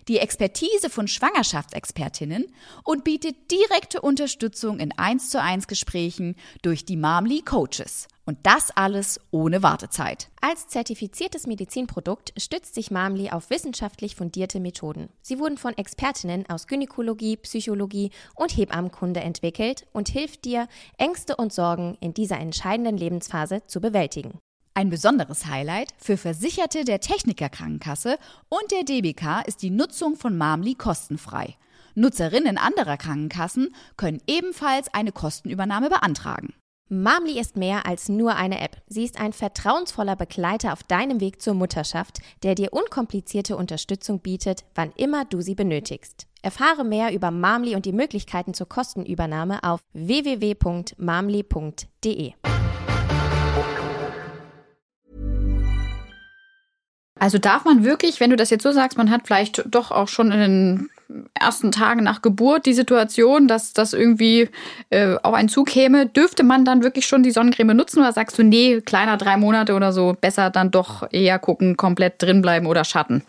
die 0.08 0.18
Expertise 0.18 0.90
von 0.90 1.06
Schwangerschaftsexpertinnen 1.06 2.46
und 2.82 3.04
bietet 3.04 3.52
direkte 3.52 4.00
Unterstützung 4.00 4.80
in 4.80 4.90
1 4.98 5.30
zu 5.30 5.40
1 5.40 5.68
Gesprächen 5.68 6.34
durch 6.62 6.84
die 6.84 6.96
Mamli 6.96 7.42
Coaches. 7.42 8.08
Und 8.28 8.40
das 8.42 8.70
alles 8.76 9.18
ohne 9.30 9.62
Wartezeit. 9.62 10.28
Als 10.42 10.68
zertifiziertes 10.68 11.46
Medizinprodukt 11.46 12.34
stützt 12.36 12.74
sich 12.74 12.90
Mamli 12.90 13.30
auf 13.30 13.48
wissenschaftlich 13.48 14.16
fundierte 14.16 14.60
Methoden. 14.60 15.08
Sie 15.22 15.38
wurden 15.38 15.56
von 15.56 15.72
Expertinnen 15.72 16.44
aus 16.50 16.66
Gynäkologie, 16.66 17.38
Psychologie 17.38 18.10
und 18.34 18.54
Hebammenkunde 18.54 19.20
entwickelt 19.20 19.86
und 19.94 20.10
hilft 20.10 20.44
dir, 20.44 20.68
Ängste 20.98 21.36
und 21.36 21.54
Sorgen 21.54 21.96
in 22.02 22.12
dieser 22.12 22.38
entscheidenden 22.38 22.98
Lebensphase 22.98 23.62
zu 23.66 23.80
bewältigen. 23.80 24.38
Ein 24.74 24.90
besonderes 24.90 25.46
Highlight 25.46 25.94
für 25.96 26.18
Versicherte 26.18 26.84
der 26.84 27.00
Techniker 27.00 27.48
Krankenkasse 27.48 28.18
und 28.50 28.70
der 28.72 28.84
DBK 28.84 29.40
ist 29.46 29.62
die 29.62 29.70
Nutzung 29.70 30.16
von 30.16 30.36
Mamli 30.36 30.74
kostenfrei. 30.74 31.56
Nutzerinnen 31.94 32.58
anderer 32.58 32.98
Krankenkassen 32.98 33.74
können 33.96 34.20
ebenfalls 34.26 34.92
eine 34.92 35.12
Kostenübernahme 35.12 35.88
beantragen. 35.88 36.52
Mamli 36.90 37.38
ist 37.38 37.54
mehr 37.54 37.84
als 37.84 38.08
nur 38.08 38.34
eine 38.36 38.62
App. 38.62 38.78
Sie 38.86 39.04
ist 39.04 39.20
ein 39.20 39.34
vertrauensvoller 39.34 40.16
Begleiter 40.16 40.72
auf 40.72 40.82
deinem 40.82 41.20
Weg 41.20 41.42
zur 41.42 41.52
Mutterschaft, 41.52 42.20
der 42.42 42.54
dir 42.54 42.72
unkomplizierte 42.72 43.58
Unterstützung 43.58 44.20
bietet, 44.20 44.64
wann 44.74 44.92
immer 44.96 45.26
du 45.26 45.42
sie 45.42 45.54
benötigst. 45.54 46.26
Erfahre 46.40 46.84
mehr 46.84 47.12
über 47.12 47.30
Mamli 47.30 47.74
und 47.74 47.84
die 47.84 47.92
Möglichkeiten 47.92 48.54
zur 48.54 48.70
Kostenübernahme 48.70 49.62
auf 49.64 49.80
www.mamli.de. 49.92 50.92
Also 57.18 57.36
darf 57.36 57.66
man 57.66 57.84
wirklich, 57.84 58.18
wenn 58.18 58.30
du 58.30 58.36
das 58.36 58.48
jetzt 58.48 58.62
so 58.62 58.72
sagst, 58.72 58.96
man 58.96 59.10
hat 59.10 59.26
vielleicht 59.26 59.62
doch 59.66 59.90
auch 59.90 60.08
schon 60.08 60.32
in 60.32 60.40
den 60.40 60.88
ersten 61.34 61.72
Tagen 61.72 62.02
nach 62.02 62.22
Geburt 62.22 62.66
die 62.66 62.74
Situation, 62.74 63.48
dass 63.48 63.72
das 63.72 63.92
irgendwie 63.92 64.48
äh, 64.90 65.16
auf 65.22 65.34
einen 65.34 65.48
zukäme, 65.48 66.06
dürfte 66.06 66.44
man 66.44 66.64
dann 66.64 66.82
wirklich 66.82 67.06
schon 67.06 67.22
die 67.22 67.30
Sonnencreme 67.30 67.74
nutzen 67.74 68.00
oder 68.00 68.12
sagst 68.12 68.38
du, 68.38 68.42
nee, 68.42 68.80
kleiner 68.80 69.16
drei 69.16 69.36
Monate 69.36 69.74
oder 69.74 69.92
so, 69.92 70.16
besser 70.20 70.50
dann 70.50 70.70
doch 70.70 71.06
eher 71.10 71.38
gucken, 71.38 71.76
komplett 71.76 72.22
drinbleiben 72.22 72.68
oder 72.68 72.84
Schatten? 72.84 73.22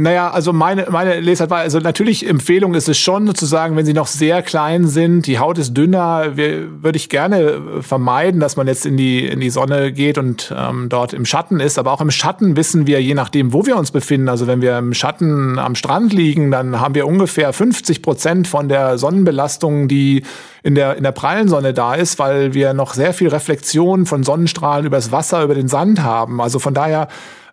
Naja, 0.00 0.30
also 0.30 0.52
meine, 0.52 0.86
meine 0.90 1.18
Lesart 1.18 1.50
war, 1.50 1.58
also 1.58 1.80
natürlich 1.80 2.24
Empfehlung 2.24 2.74
ist 2.74 2.88
es 2.88 2.96
schon 3.00 3.26
sozusagen, 3.26 3.74
wenn 3.74 3.84
sie 3.84 3.94
noch 3.94 4.06
sehr 4.06 4.42
klein 4.42 4.86
sind, 4.86 5.26
die 5.26 5.40
Haut 5.40 5.58
ist 5.58 5.76
dünner, 5.76 6.36
wir, 6.36 6.84
würde 6.84 6.96
ich 6.96 7.08
gerne 7.08 7.60
vermeiden, 7.80 8.38
dass 8.38 8.54
man 8.54 8.68
jetzt 8.68 8.86
in 8.86 8.96
die, 8.96 9.26
in 9.26 9.40
die 9.40 9.50
Sonne 9.50 9.90
geht 9.92 10.16
und 10.16 10.54
ähm, 10.56 10.88
dort 10.88 11.14
im 11.14 11.24
Schatten 11.26 11.58
ist. 11.58 11.80
Aber 11.80 11.90
auch 11.90 12.00
im 12.00 12.12
Schatten 12.12 12.56
wissen 12.56 12.86
wir, 12.86 13.02
je 13.02 13.14
nachdem, 13.14 13.52
wo 13.52 13.66
wir 13.66 13.76
uns 13.76 13.90
befinden, 13.90 14.28
also 14.28 14.46
wenn 14.46 14.62
wir 14.62 14.78
im 14.78 14.94
Schatten 14.94 15.58
am 15.58 15.74
Strand 15.74 16.12
liegen, 16.12 16.52
dann 16.52 16.78
haben 16.78 16.94
wir 16.94 17.04
ungefähr 17.04 17.52
50 17.52 18.00
Prozent 18.00 18.46
von 18.46 18.68
der 18.68 18.98
Sonnenbelastung, 18.98 19.88
die 19.88 20.22
in 20.62 20.76
der, 20.76 20.96
in 20.96 21.02
der 21.02 21.10
prallen 21.10 21.48
Sonne 21.48 21.74
da 21.74 21.94
ist, 21.94 22.20
weil 22.20 22.54
wir 22.54 22.72
noch 22.72 22.94
sehr 22.94 23.12
viel 23.12 23.30
Reflexion 23.30 24.06
von 24.06 24.22
Sonnenstrahlen 24.22 24.86
übers 24.86 25.10
Wasser, 25.10 25.42
über 25.42 25.56
den 25.56 25.66
Sand 25.66 26.04
haben. 26.04 26.40
Also 26.40 26.60
von 26.60 26.72
daher 26.72 27.08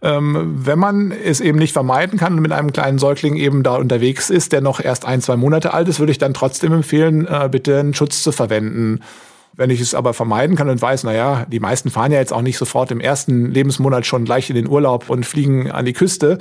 ähm, 0.06 0.54
wenn 0.56 0.78
man 0.78 1.12
es 1.12 1.42
eben 1.42 1.58
nicht 1.58 1.74
vermeiden 1.74 2.20
kann 2.20 2.34
und 2.34 2.42
mit 2.42 2.52
einem 2.52 2.72
kleinen 2.72 3.00
Säugling 3.00 3.36
eben 3.38 3.64
da 3.64 3.76
unterwegs 3.76 4.30
ist, 4.30 4.52
der 4.52 4.62
noch 4.62 4.80
erst 4.80 5.04
ein, 5.04 5.20
zwei 5.20 5.36
Monate 5.36 5.74
alt 5.74 5.88
ist, 5.88 6.00
würde 6.00 6.12
ich 6.12 6.20
dann 6.20 6.36
trotzdem 6.36 6.74
empfehlen, 6.74 7.26
äh, 7.26 7.50
bitte 7.52 7.80
einen 7.80 7.96
Schutz 7.96 8.22
zu 8.22 8.32
verwenden. 8.32 9.00
Wenn 9.54 9.72
ich 9.72 9.82
es 9.82 9.96
aber 9.96 10.14
vermeiden 10.14 10.56
kann 10.56 10.70
und 10.70 10.80
weiß, 10.80 11.06
naja, 11.06 11.48
die 11.52 11.60
meisten 11.60 11.90
fahren 11.90 12.12
ja 12.12 12.20
jetzt 12.20 12.34
auch 12.34 12.44
nicht 12.44 12.60
sofort 12.60 12.92
im 12.92 13.00
ersten 13.00 13.50
Lebensmonat 13.50 14.06
schon 14.06 14.26
gleich 14.26 14.48
in 14.52 14.56
den 14.56 14.68
Urlaub 14.68 15.10
und 15.10 15.26
fliegen 15.26 15.72
an 15.72 15.86
die 15.86 15.94
Küste, 15.94 16.38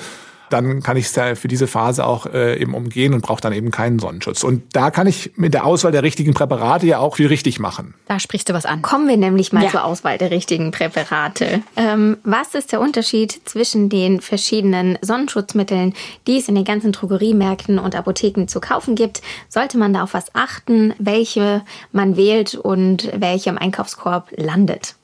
dann 0.51 0.83
kann 0.83 0.97
ich 0.97 1.07
es 1.07 1.15
ja 1.15 1.35
für 1.35 1.49
diese 1.49 1.67
Phase 1.67 2.07
auch 2.07 2.27
äh, 2.27 2.61
eben 2.61 2.75
umgehen 2.75 3.15
und 3.15 3.23
brauche 3.23 3.41
dann 3.41 3.53
eben 3.53 3.71
keinen 3.71 3.99
Sonnenschutz. 3.99 4.45
Und 4.45 4.63
da 4.73 4.91
kann 4.91 5.07
ich 5.07 5.33
mit 5.37 5.55
der 5.55 5.65
Auswahl 5.65 5.93
der 5.93 6.03
richtigen 6.03 6.35
Präparate 6.35 6.87
ja 6.87 6.99
auch 6.99 7.17
viel 7.17 7.29
richtig 7.29 7.59
machen. 7.59 7.95
Da 8.07 8.19
sprichst 8.19 8.49
du 8.49 8.53
was 8.53 8.67
an. 8.67 8.83
Kommen 8.83 9.09
wir 9.09 9.17
nämlich 9.17 9.53
mal 9.53 9.65
ja. 9.65 9.71
zur 9.71 9.85
Auswahl 9.85 10.19
der 10.19 10.31
richtigen 10.31 10.71
Präparate. 10.71 11.63
Ähm, 11.77 12.19
was 12.25 12.55
ist 12.55 12.73
der 12.73 12.81
Unterschied 12.81 13.41
zwischen 13.45 13.89
den 13.89 14.21
verschiedenen 14.21 14.99
Sonnenschutzmitteln, 15.01 15.95
die 16.27 16.39
es 16.39 16.49
in 16.49 16.55
den 16.55 16.65
ganzen 16.65 16.93
Drogeriemärkten 16.93 17.79
und 17.79 17.95
Apotheken 17.95 18.47
zu 18.47 18.61
kaufen 18.61 18.95
gibt? 18.95 19.23
Sollte 19.49 19.79
man 19.79 19.93
da 19.93 20.05
auf 20.05 20.15
was 20.15 20.35
achten, 20.35 20.95
welche 20.99 21.63
man 21.93 22.17
wählt 22.17 22.55
und 22.55 23.11
welche 23.15 23.51
im 23.51 23.59
Einkaufskorb 23.59 24.31
landet? 24.37 24.95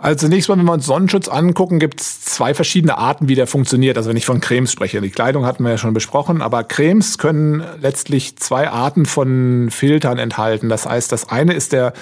Also 0.00 0.26
zunächst 0.26 0.48
mal, 0.48 0.56
wenn 0.56 0.64
wir 0.64 0.74
uns 0.74 0.86
Sonnenschutz 0.86 1.26
angucken, 1.26 1.80
gibt 1.80 2.00
es 2.00 2.20
zwei 2.20 2.54
verschiedene 2.54 2.98
Arten, 2.98 3.28
wie 3.28 3.34
der 3.34 3.48
funktioniert. 3.48 3.96
Also 3.96 4.08
wenn 4.10 4.16
ich 4.16 4.26
von 4.26 4.40
Cremes 4.40 4.70
spreche, 4.70 5.00
die 5.00 5.10
Kleidung 5.10 5.44
hatten 5.44 5.64
wir 5.64 5.70
ja 5.70 5.78
schon 5.78 5.92
besprochen, 5.92 6.40
aber 6.40 6.62
Cremes 6.62 7.18
können 7.18 7.64
letztlich 7.80 8.36
zwei 8.36 8.70
Arten 8.70 9.06
von 9.06 9.70
Filtern 9.72 10.18
enthalten. 10.18 10.68
Das 10.68 10.86
heißt, 10.86 11.10
das 11.10 11.28
eine 11.28 11.52
ist 11.52 11.72
der 11.72 11.94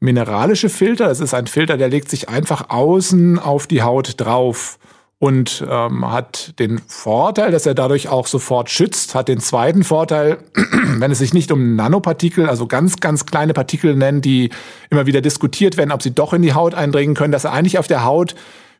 mineralische 0.00 0.68
Filter. 0.68 1.06
Das 1.06 1.20
ist 1.20 1.32
ein 1.32 1.46
Filter, 1.46 1.76
der 1.76 1.88
legt 1.88 2.10
sich 2.10 2.28
einfach 2.28 2.70
außen 2.70 3.38
auf 3.38 3.68
die 3.68 3.82
Haut 3.82 4.20
drauf 4.20 4.78
und 5.24 5.64
ähm, 5.70 6.12
hat 6.12 6.52
den 6.58 6.82
Vorteil, 6.86 7.50
dass 7.50 7.64
er 7.64 7.74
dadurch 7.74 8.08
auch 8.08 8.26
sofort 8.26 8.68
schützt, 8.68 9.14
hat 9.14 9.28
den 9.28 9.40
zweiten 9.40 9.82
Vorteil, 9.82 10.36
wenn 10.98 11.10
es 11.10 11.20
sich 11.20 11.32
nicht 11.32 11.50
um 11.50 11.76
Nanopartikel, 11.76 12.46
also 12.46 12.66
ganz, 12.66 13.00
ganz 13.00 13.24
kleine 13.24 13.54
Partikel 13.54 13.96
nennt, 13.96 14.26
die 14.26 14.50
immer 14.90 15.06
wieder 15.06 15.22
diskutiert 15.22 15.78
werden, 15.78 15.92
ob 15.92 16.02
sie 16.02 16.14
doch 16.14 16.34
in 16.34 16.42
die 16.42 16.52
Haut 16.52 16.74
eindringen 16.74 17.16
können, 17.16 17.32
dass 17.32 17.44
er 17.44 17.54
eigentlich 17.54 17.78
auf 17.78 17.86
der 17.86 18.04
Haut 18.04 18.34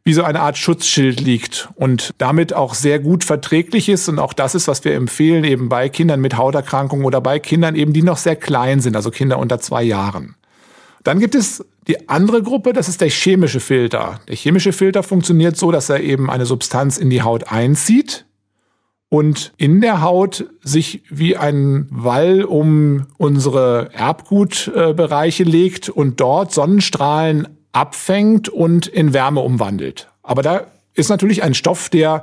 wie 0.05 0.13
so 0.13 0.23
eine 0.23 0.41
Art 0.41 0.59
Schutzschild 0.59 1.19
liegt 1.19 1.71
und 1.77 2.11
damit 2.19 2.53
auch 2.53 2.75
sehr 2.75 2.99
gut 2.99 3.25
verträglich 3.25 3.89
ist. 3.89 4.11
Und 4.11 4.19
auch 4.19 4.35
das 4.35 4.55
ist, 4.55 4.69
was 4.69 4.85
wir 4.85 4.93
empfehlen, 4.97 5.45
eben 5.45 5.71
bei 5.71 5.89
Kindern 5.89 6.21
mit 6.21 6.37
Hauterkrankungen 6.37 7.07
oder 7.07 7.23
bei 7.23 7.39
Kindern 7.39 7.75
eben, 7.75 7.95
die 7.95 8.03
noch 8.03 8.19
sehr 8.19 8.37
klein 8.37 8.81
sind, 8.81 8.97
also 8.97 9.11
Kinder 9.11 9.39
unter 9.39 9.61
zwei 9.61 9.83
Jahren. 9.83 10.35
Dann 11.05 11.21
gibt 11.21 11.35
es 11.35 11.65
die 11.87 12.09
andere 12.09 12.43
Gruppe, 12.43 12.73
das 12.73 12.89
ist 12.89 13.01
der 13.01 13.11
chemische 13.11 13.61
Filter. 13.61 14.21
Der 14.27 14.37
chemische 14.37 14.73
Filter 14.73 15.03
funktioniert 15.03 15.57
so, 15.57 15.71
dass 15.71 15.91
er 15.91 16.01
eben 16.01 16.31
eine 16.31 16.47
Substanz 16.47 16.97
in 16.97 17.11
die 17.11 17.23
Haut 17.23 17.53
einzieht 17.53 18.25
und 19.11 19.53
in 19.59 19.83
der 19.83 20.01
Haut 20.01 20.47
sich 20.63 21.03
wie 21.11 21.37
ein 21.37 21.87
Wall 21.91 22.43
um 22.43 23.07
unsere 23.19 23.91
Erbgutbereiche 23.93 25.45
legt 25.45 25.91
und 25.91 26.21
dort 26.21 26.53
Sonnenstrahlen 26.53 27.49
abfängt 27.73 28.49
und 28.49 28.87
in 28.87 29.13
Wärme 29.13 29.41
umwandelt. 29.41 30.09
Aber 30.23 30.43
da 30.43 30.67
ist 30.95 31.11
natürlich 31.11 31.43
ein 31.43 31.55
Stoff, 31.55 31.91
der 31.91 32.23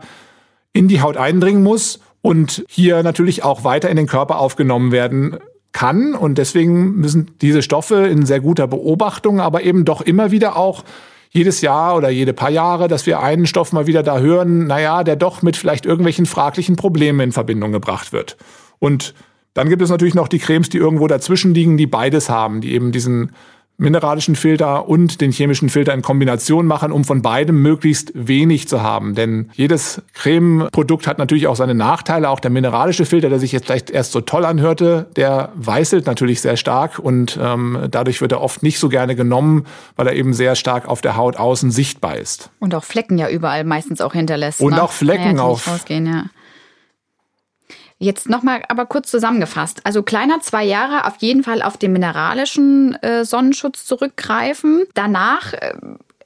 in 0.74 0.88
die 0.88 1.02
Haut 1.02 1.18
eindringen 1.18 1.62
muss 1.62 2.00
und 2.22 2.66
hier 2.68 3.04
natürlich 3.04 3.44
auch 3.44 3.64
weiter 3.64 3.90
in 3.90 3.98
den 3.98 4.08
Körper 4.08 4.40
aufgenommen 4.40 4.92
werden 4.92 5.38
kann. 5.72 6.14
Und 6.14 6.38
deswegen 6.38 6.96
müssen 6.96 7.32
diese 7.42 7.62
Stoffe 7.62 8.08
in 8.08 8.26
sehr 8.26 8.40
guter 8.40 8.68
Beobachtung, 8.68 9.40
aber 9.40 9.64
eben 9.64 9.86
doch 9.86 10.02
immer 10.02 10.32
wieder 10.32 10.58
auch 10.58 10.84
jedes 11.30 11.62
Jahr 11.62 11.96
oder 11.96 12.10
jede 12.10 12.34
paar 12.34 12.50
Jahre, 12.50 12.88
dass 12.90 13.06
wir 13.06 13.22
einen 13.22 13.48
Stoff 13.48 13.72
mal 13.72 13.88
wieder 13.88 14.04
da 14.04 14.20
hören, 14.20 14.68
naja, 14.68 15.04
der 15.04 15.16
doch 15.16 15.42
mit 15.42 15.56
vielleicht 15.56 15.86
irgendwelchen 15.86 16.26
fraglichen 16.26 16.76
Problemen 16.76 17.22
in 17.22 17.32
Verbindung 17.32 17.72
gebracht 17.72 18.12
wird. 18.12 18.36
Und 18.80 19.14
dann 19.54 19.70
gibt 19.70 19.82
es 19.82 19.90
natürlich 19.90 20.14
noch 20.14 20.28
die 20.28 20.40
Cremes, 20.40 20.70
die 20.70 20.78
irgendwo 20.78 21.08
dazwischen 21.08 21.54
liegen, 21.54 21.78
die 21.78 21.88
beides 21.88 22.30
haben, 22.30 22.62
die 22.62 22.74
eben 22.74 22.92
diesen 22.92 23.32
mineralischen 23.82 24.36
Filter 24.36 24.88
und 24.88 25.22
den 25.22 25.32
chemischen 25.32 25.70
Filter 25.70 25.94
in 25.94 26.04
Kombination 26.04 26.68
machen, 26.68 26.92
um 26.92 27.04
von 27.04 27.22
beidem 27.24 27.62
möglichst 27.62 28.12
wenig 28.14 28.68
zu 28.68 28.82
haben. 28.84 29.16
Denn 29.16 29.50
jedes 29.54 30.04
Cremeprodukt 30.14 31.08
hat 31.08 31.18
natürlich 31.18 31.48
auch 31.48 31.56
seine 31.56 31.74
Nachteile. 31.74 32.30
Auch 32.30 32.40
der 32.40 32.52
mineralische 32.52 33.06
Filter, 33.06 33.30
der 33.30 33.40
sich 33.40 33.52
jetzt 33.52 33.66
vielleicht 33.66 33.90
erst 33.90 34.12
so 34.12 34.22
toll 34.22 34.46
anhörte, 34.46 35.08
der 35.16 35.52
weißelt 35.56 36.06
natürlich 36.06 36.42
sehr 36.42 36.58
stark 36.58 37.00
und 37.00 37.40
ähm, 37.42 37.88
dadurch 37.90 38.22
wird 38.22 38.32
er 38.32 38.42
oft 38.42 38.62
nicht 38.62 38.78
so 38.78 38.88
gerne 38.88 39.16
genommen, 39.16 39.66
weil 39.96 40.08
er 40.08 40.14
eben 40.14 40.34
sehr 40.34 40.56
stark 40.56 40.88
auf 40.88 41.02
der 41.02 41.18
Haut 41.18 41.38
außen 41.38 41.72
sichtbar 41.72 42.18
ist. 42.18 42.52
Und 42.60 42.76
auch 42.76 42.84
Flecken 42.84 43.18
ja 43.18 43.30
überall 43.30 43.64
meistens 43.64 44.00
auch 44.00 44.14
hinterlässt. 44.14 44.62
Und 44.62 44.76
ne? 44.76 44.84
auch 44.84 44.92
Flecken 44.92 45.38
ja, 45.38 45.44
auf. 45.44 45.68
Ja. 45.90 46.26
Jetzt 48.02 48.28
nochmal 48.28 48.64
aber 48.68 48.88
kurz 48.88 49.12
zusammengefasst. 49.12 49.82
Also 49.84 50.02
kleiner 50.02 50.42
zwei 50.42 50.64
Jahre 50.64 51.06
auf 51.06 51.18
jeden 51.20 51.44
Fall 51.44 51.62
auf 51.62 51.78
den 51.78 51.94
mineralischen 51.94 52.96
äh, 53.04 53.26
Sonnenschutz 53.26 53.86
zurückgreifen. 53.86 54.86
Danach 54.96 55.54
äh, 55.54 55.74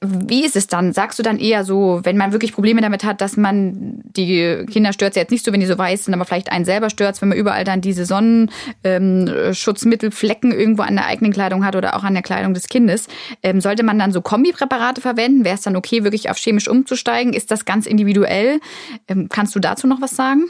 wie 0.00 0.42
ist 0.44 0.56
es 0.56 0.68
dann? 0.68 0.94
Sagst 0.94 1.18
du 1.18 1.22
dann 1.22 1.38
eher 1.38 1.64
so, 1.64 2.00
wenn 2.02 2.16
man 2.16 2.32
wirklich 2.32 2.54
Probleme 2.54 2.80
damit 2.80 3.04
hat, 3.04 3.20
dass 3.20 3.36
man 3.36 4.00
die 4.04 4.64
Kinder 4.70 4.94
stört 4.94 5.16
jetzt 5.16 5.30
nicht 5.30 5.44
so, 5.44 5.52
wenn 5.52 5.60
die 5.60 5.66
so 5.66 5.76
weiß 5.76 6.06
sind, 6.06 6.14
aber 6.14 6.24
vielleicht 6.24 6.50
einen 6.50 6.64
selber 6.64 6.88
stört, 6.88 7.20
wenn 7.20 7.28
man 7.28 7.36
überall 7.36 7.64
dann 7.64 7.82
diese 7.82 8.06
Sonnenschutzmittelflecken 8.06 10.52
ähm, 10.52 10.58
irgendwo 10.58 10.80
an 10.82 10.96
der 10.96 11.04
eigenen 11.06 11.34
Kleidung 11.34 11.62
hat 11.64 11.76
oder 11.76 11.94
auch 11.96 12.04
an 12.04 12.14
der 12.14 12.22
Kleidung 12.22 12.54
des 12.54 12.68
Kindes, 12.68 13.08
ähm, 13.42 13.60
sollte 13.60 13.82
man 13.82 13.98
dann 13.98 14.12
so 14.12 14.22
Kombipräparate 14.22 15.02
verwenden? 15.02 15.44
Wäre 15.44 15.56
es 15.56 15.62
dann 15.62 15.76
okay, 15.76 16.04
wirklich 16.04 16.30
auf 16.30 16.38
chemisch 16.38 16.68
umzusteigen? 16.68 17.34
Ist 17.34 17.50
das 17.50 17.66
ganz 17.66 17.86
individuell? 17.86 18.60
Ähm, 19.08 19.28
kannst 19.28 19.54
du 19.54 19.60
dazu 19.60 19.86
noch 19.86 20.00
was 20.00 20.12
sagen? 20.12 20.44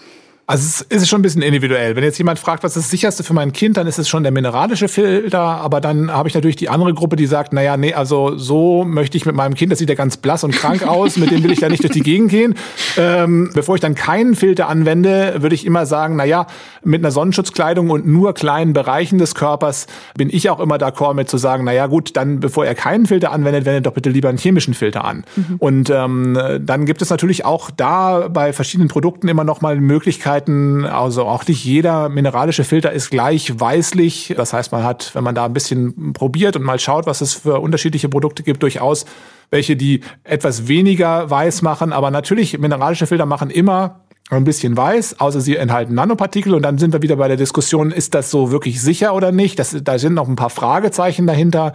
Also 0.49 0.85
es 0.89 1.03
ist 1.03 1.09
schon 1.09 1.19
ein 1.19 1.23
bisschen 1.23 1.43
individuell. 1.43 1.97
Wenn 1.97 2.05
jetzt 2.05 2.19
jemand 2.19 2.39
fragt, 2.39 2.63
was 2.63 2.77
ist 2.77 2.85
das 2.85 2.91
sicherste 2.93 3.25
für 3.25 3.35
mein 3.35 3.53
Kind, 3.53 3.77
dann 3.77 3.89
ist 3.89 3.99
es 3.99 4.09
schon 4.09 4.23
der 4.23 4.31
mineralische 4.31 4.87
Filter. 4.87 5.41
Aber 5.41 5.81
dann 5.81 6.13
habe 6.13 6.29
ich 6.29 6.37
natürlich 6.37 6.55
die 6.55 6.69
andere 6.69 6.95
Gruppe, 6.95 7.17
die 7.17 7.27
sagt, 7.27 7.53
naja, 7.53 7.77
nee, 7.77 7.95
also 7.95 8.39
so 8.39 8.85
möchte 8.85 9.17
ich 9.17 9.27
mit 9.27 9.35
meinem 9.35 9.55
Kind, 9.55 9.73
das 9.73 9.81
sieht 9.81 9.89
ja 9.89 9.97
ganz 9.97 10.19
blass 10.19 10.45
und 10.45 10.53
krank 10.53 10.83
aus, 10.87 11.17
mit 11.17 11.33
dem 11.33 11.43
will 11.43 11.51
ich 11.51 11.59
da 11.59 11.69
nicht 11.69 11.83
durch 11.83 11.93
die 11.93 12.01
Gegend 12.01 12.31
gehen. 12.31 12.55
Ähm, 12.97 13.51
bevor 13.55 13.75
ich 13.75 13.81
dann 13.81 13.97
keinen 13.97 14.37
Filter 14.37 14.69
anwende, 14.69 15.43
würde 15.43 15.57
ich 15.57 15.67
immer 15.67 15.85
sagen, 15.85 16.15
naja, 16.15 16.47
mit 16.85 17.01
einer 17.01 17.11
Sonnenschutzkleidung 17.11 17.91
und 17.91 18.07
nur 18.07 18.33
kleinen 18.33 18.73
Bereichen 18.73 19.19
des 19.19 19.35
Körpers 19.35 19.89
bin 20.17 20.31
ich 20.31 20.49
auch 20.49 20.61
immer 20.61 20.77
d'accord 20.77 21.15
mit 21.15 21.29
zu 21.29 21.39
sagen, 21.39 21.65
naja 21.65 21.89
gut, 21.89 22.17
dann 22.17 22.39
bevor 22.39 22.65
er 22.65 22.77
keinen 22.77 23.07
Filter 23.07 23.33
anwendet, 23.33 23.65
wendet 23.65 23.87
doch 23.87 23.95
bitte 23.95 24.11
lieber 24.11 24.29
einen 24.29 24.39
chemischen 24.39 24.75
Filter 24.75 25.05
an. 25.05 25.25
Mhm. 25.35 25.57
Und 25.59 25.91
ähm, 25.91 26.39
dann 26.61 26.87
gibt 26.87 27.03
es 27.03 27.11
natürlich 27.11 27.45
auch 27.45 27.73
da 27.77 28.29
bei 28.29 28.53
verschiedenen 28.53 28.89
Produkten 28.89 29.27
immer 29.27 29.43
noch 29.43 29.61
mal 29.61 29.75
Möglichkeiten, 29.81 30.36
Möglichkeiten. 30.37 30.85
Also 30.85 31.25
auch 31.25 31.47
nicht 31.47 31.65
jeder 31.65 32.09
mineralische 32.09 32.65
Filter 32.65 32.93
ist 32.93 33.11
gleich 33.11 33.59
weißlich. 33.59 34.35
Das 34.37 34.53
heißt, 34.53 34.73
man 34.73 34.85
hat, 34.85 35.15
wenn 35.15 35.25
man 35.25 35.35
da 35.35 35.45
ein 35.45 35.53
bisschen 35.53 36.13
probiert 36.13 36.57
und 36.57 36.63
mal 36.63 36.79
schaut, 36.79 37.07
was 37.07 37.21
es 37.21 37.35
für 37.35 37.61
unterschiedliche 37.61 38.09
Produkte 38.09 38.43
gibt, 38.43 38.63
durchaus 38.63 39.07
welche, 39.51 39.77
die 39.77 40.01
etwas 40.25 40.69
weniger 40.69 41.31
weiß 41.31 41.63
machen. 41.63 41.93
Aber 41.93 42.11
natürlich, 42.11 42.59
mineralische 42.59 43.07
Filter 43.07 43.27
machen 43.27 43.51
immer 43.51 44.01
ein 44.29 44.43
bisschen 44.43 44.77
weiß, 44.77 45.21
außer 45.21 45.41
sie 45.41 45.57
enthalten 45.57 45.95
Nanopartikel. 45.95 46.55
Und 46.55 46.63
dann 46.63 46.79
sind 46.79 46.93
wir 46.93 47.03
wieder 47.03 47.17
bei 47.17 47.29
der 47.29 47.37
Diskussion, 47.37 47.93
ist 47.93 48.15
das 48.15 48.31
so 48.31 48.51
wirklich 48.51 48.83
sicher 48.83 49.15
oder 49.15 49.31
nicht? 49.31 49.59
Das, 49.59 49.77
da 49.83 49.99
sind 49.99 50.15
noch 50.15 50.29
ein 50.29 50.37
paar 50.37 50.51
Fragezeichen 50.51 51.27
dahinter. 51.27 51.73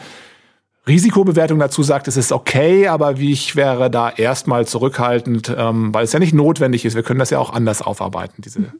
Risikobewertung 0.87 1.59
dazu 1.59 1.83
sagt, 1.83 2.07
es 2.07 2.17
ist 2.17 2.31
okay, 2.31 2.87
aber 2.87 3.19
wie 3.19 3.31
ich 3.31 3.55
wäre 3.55 3.91
da 3.91 4.09
erstmal 4.09 4.65
zurückhaltend, 4.65 5.53
ähm, 5.55 5.93
weil 5.93 6.05
es 6.05 6.13
ja 6.13 6.19
nicht 6.19 6.33
notwendig 6.33 6.85
ist. 6.85 6.95
Wir 6.95 7.03
können 7.03 7.19
das 7.19 7.29
ja 7.29 7.39
auch 7.39 7.53
anders 7.53 7.81
aufarbeiten, 7.81 8.41
diese 8.41 8.61
mhm. 8.61 8.71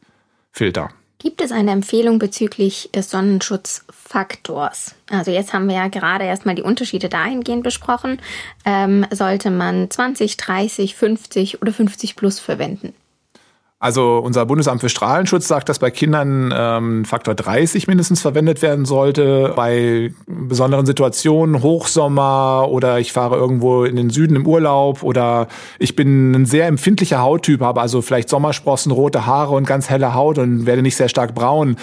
Filter. 0.50 0.90
Gibt 1.22 1.40
es 1.40 1.52
eine 1.52 1.70
Empfehlung 1.70 2.18
bezüglich 2.18 2.90
des 2.92 3.08
Sonnenschutzfaktors? 3.10 4.96
Also 5.08 5.30
jetzt 5.30 5.52
haben 5.52 5.68
wir 5.68 5.76
ja 5.76 5.86
gerade 5.86 6.24
erstmal 6.24 6.56
die 6.56 6.62
Unterschiede 6.62 7.08
dahingehend 7.08 7.62
besprochen. 7.62 8.20
Ähm, 8.64 9.06
sollte 9.12 9.52
man 9.52 9.88
20, 9.88 10.36
30, 10.36 10.96
50 10.96 11.62
oder 11.62 11.72
50 11.72 12.16
plus 12.16 12.40
verwenden? 12.40 12.92
Also 13.82 14.18
unser 14.18 14.46
Bundesamt 14.46 14.80
für 14.80 14.88
Strahlenschutz 14.88 15.48
sagt, 15.48 15.68
dass 15.68 15.80
bei 15.80 15.90
Kindern 15.90 16.54
ähm, 16.56 17.04
Faktor 17.04 17.34
30 17.34 17.88
mindestens 17.88 18.20
verwendet 18.20 18.62
werden 18.62 18.84
sollte. 18.84 19.54
Bei 19.56 20.12
besonderen 20.28 20.86
Situationen, 20.86 21.64
Hochsommer 21.64 22.68
oder 22.70 23.00
ich 23.00 23.10
fahre 23.10 23.34
irgendwo 23.34 23.82
in 23.82 23.96
den 23.96 24.08
Süden 24.08 24.36
im 24.36 24.46
Urlaub 24.46 25.02
oder 25.02 25.48
ich 25.80 25.96
bin 25.96 26.30
ein 26.30 26.46
sehr 26.46 26.68
empfindlicher 26.68 27.22
Hauttyp, 27.22 27.60
habe 27.60 27.80
also 27.80 28.02
vielleicht 28.02 28.28
Sommersprossen, 28.28 28.92
rote 28.92 29.26
Haare 29.26 29.52
und 29.52 29.66
ganz 29.66 29.90
helle 29.90 30.14
Haut 30.14 30.38
und 30.38 30.64
werde 30.64 30.82
nicht 30.82 30.94
sehr 30.94 31.08
stark 31.08 31.34
braun, 31.34 31.74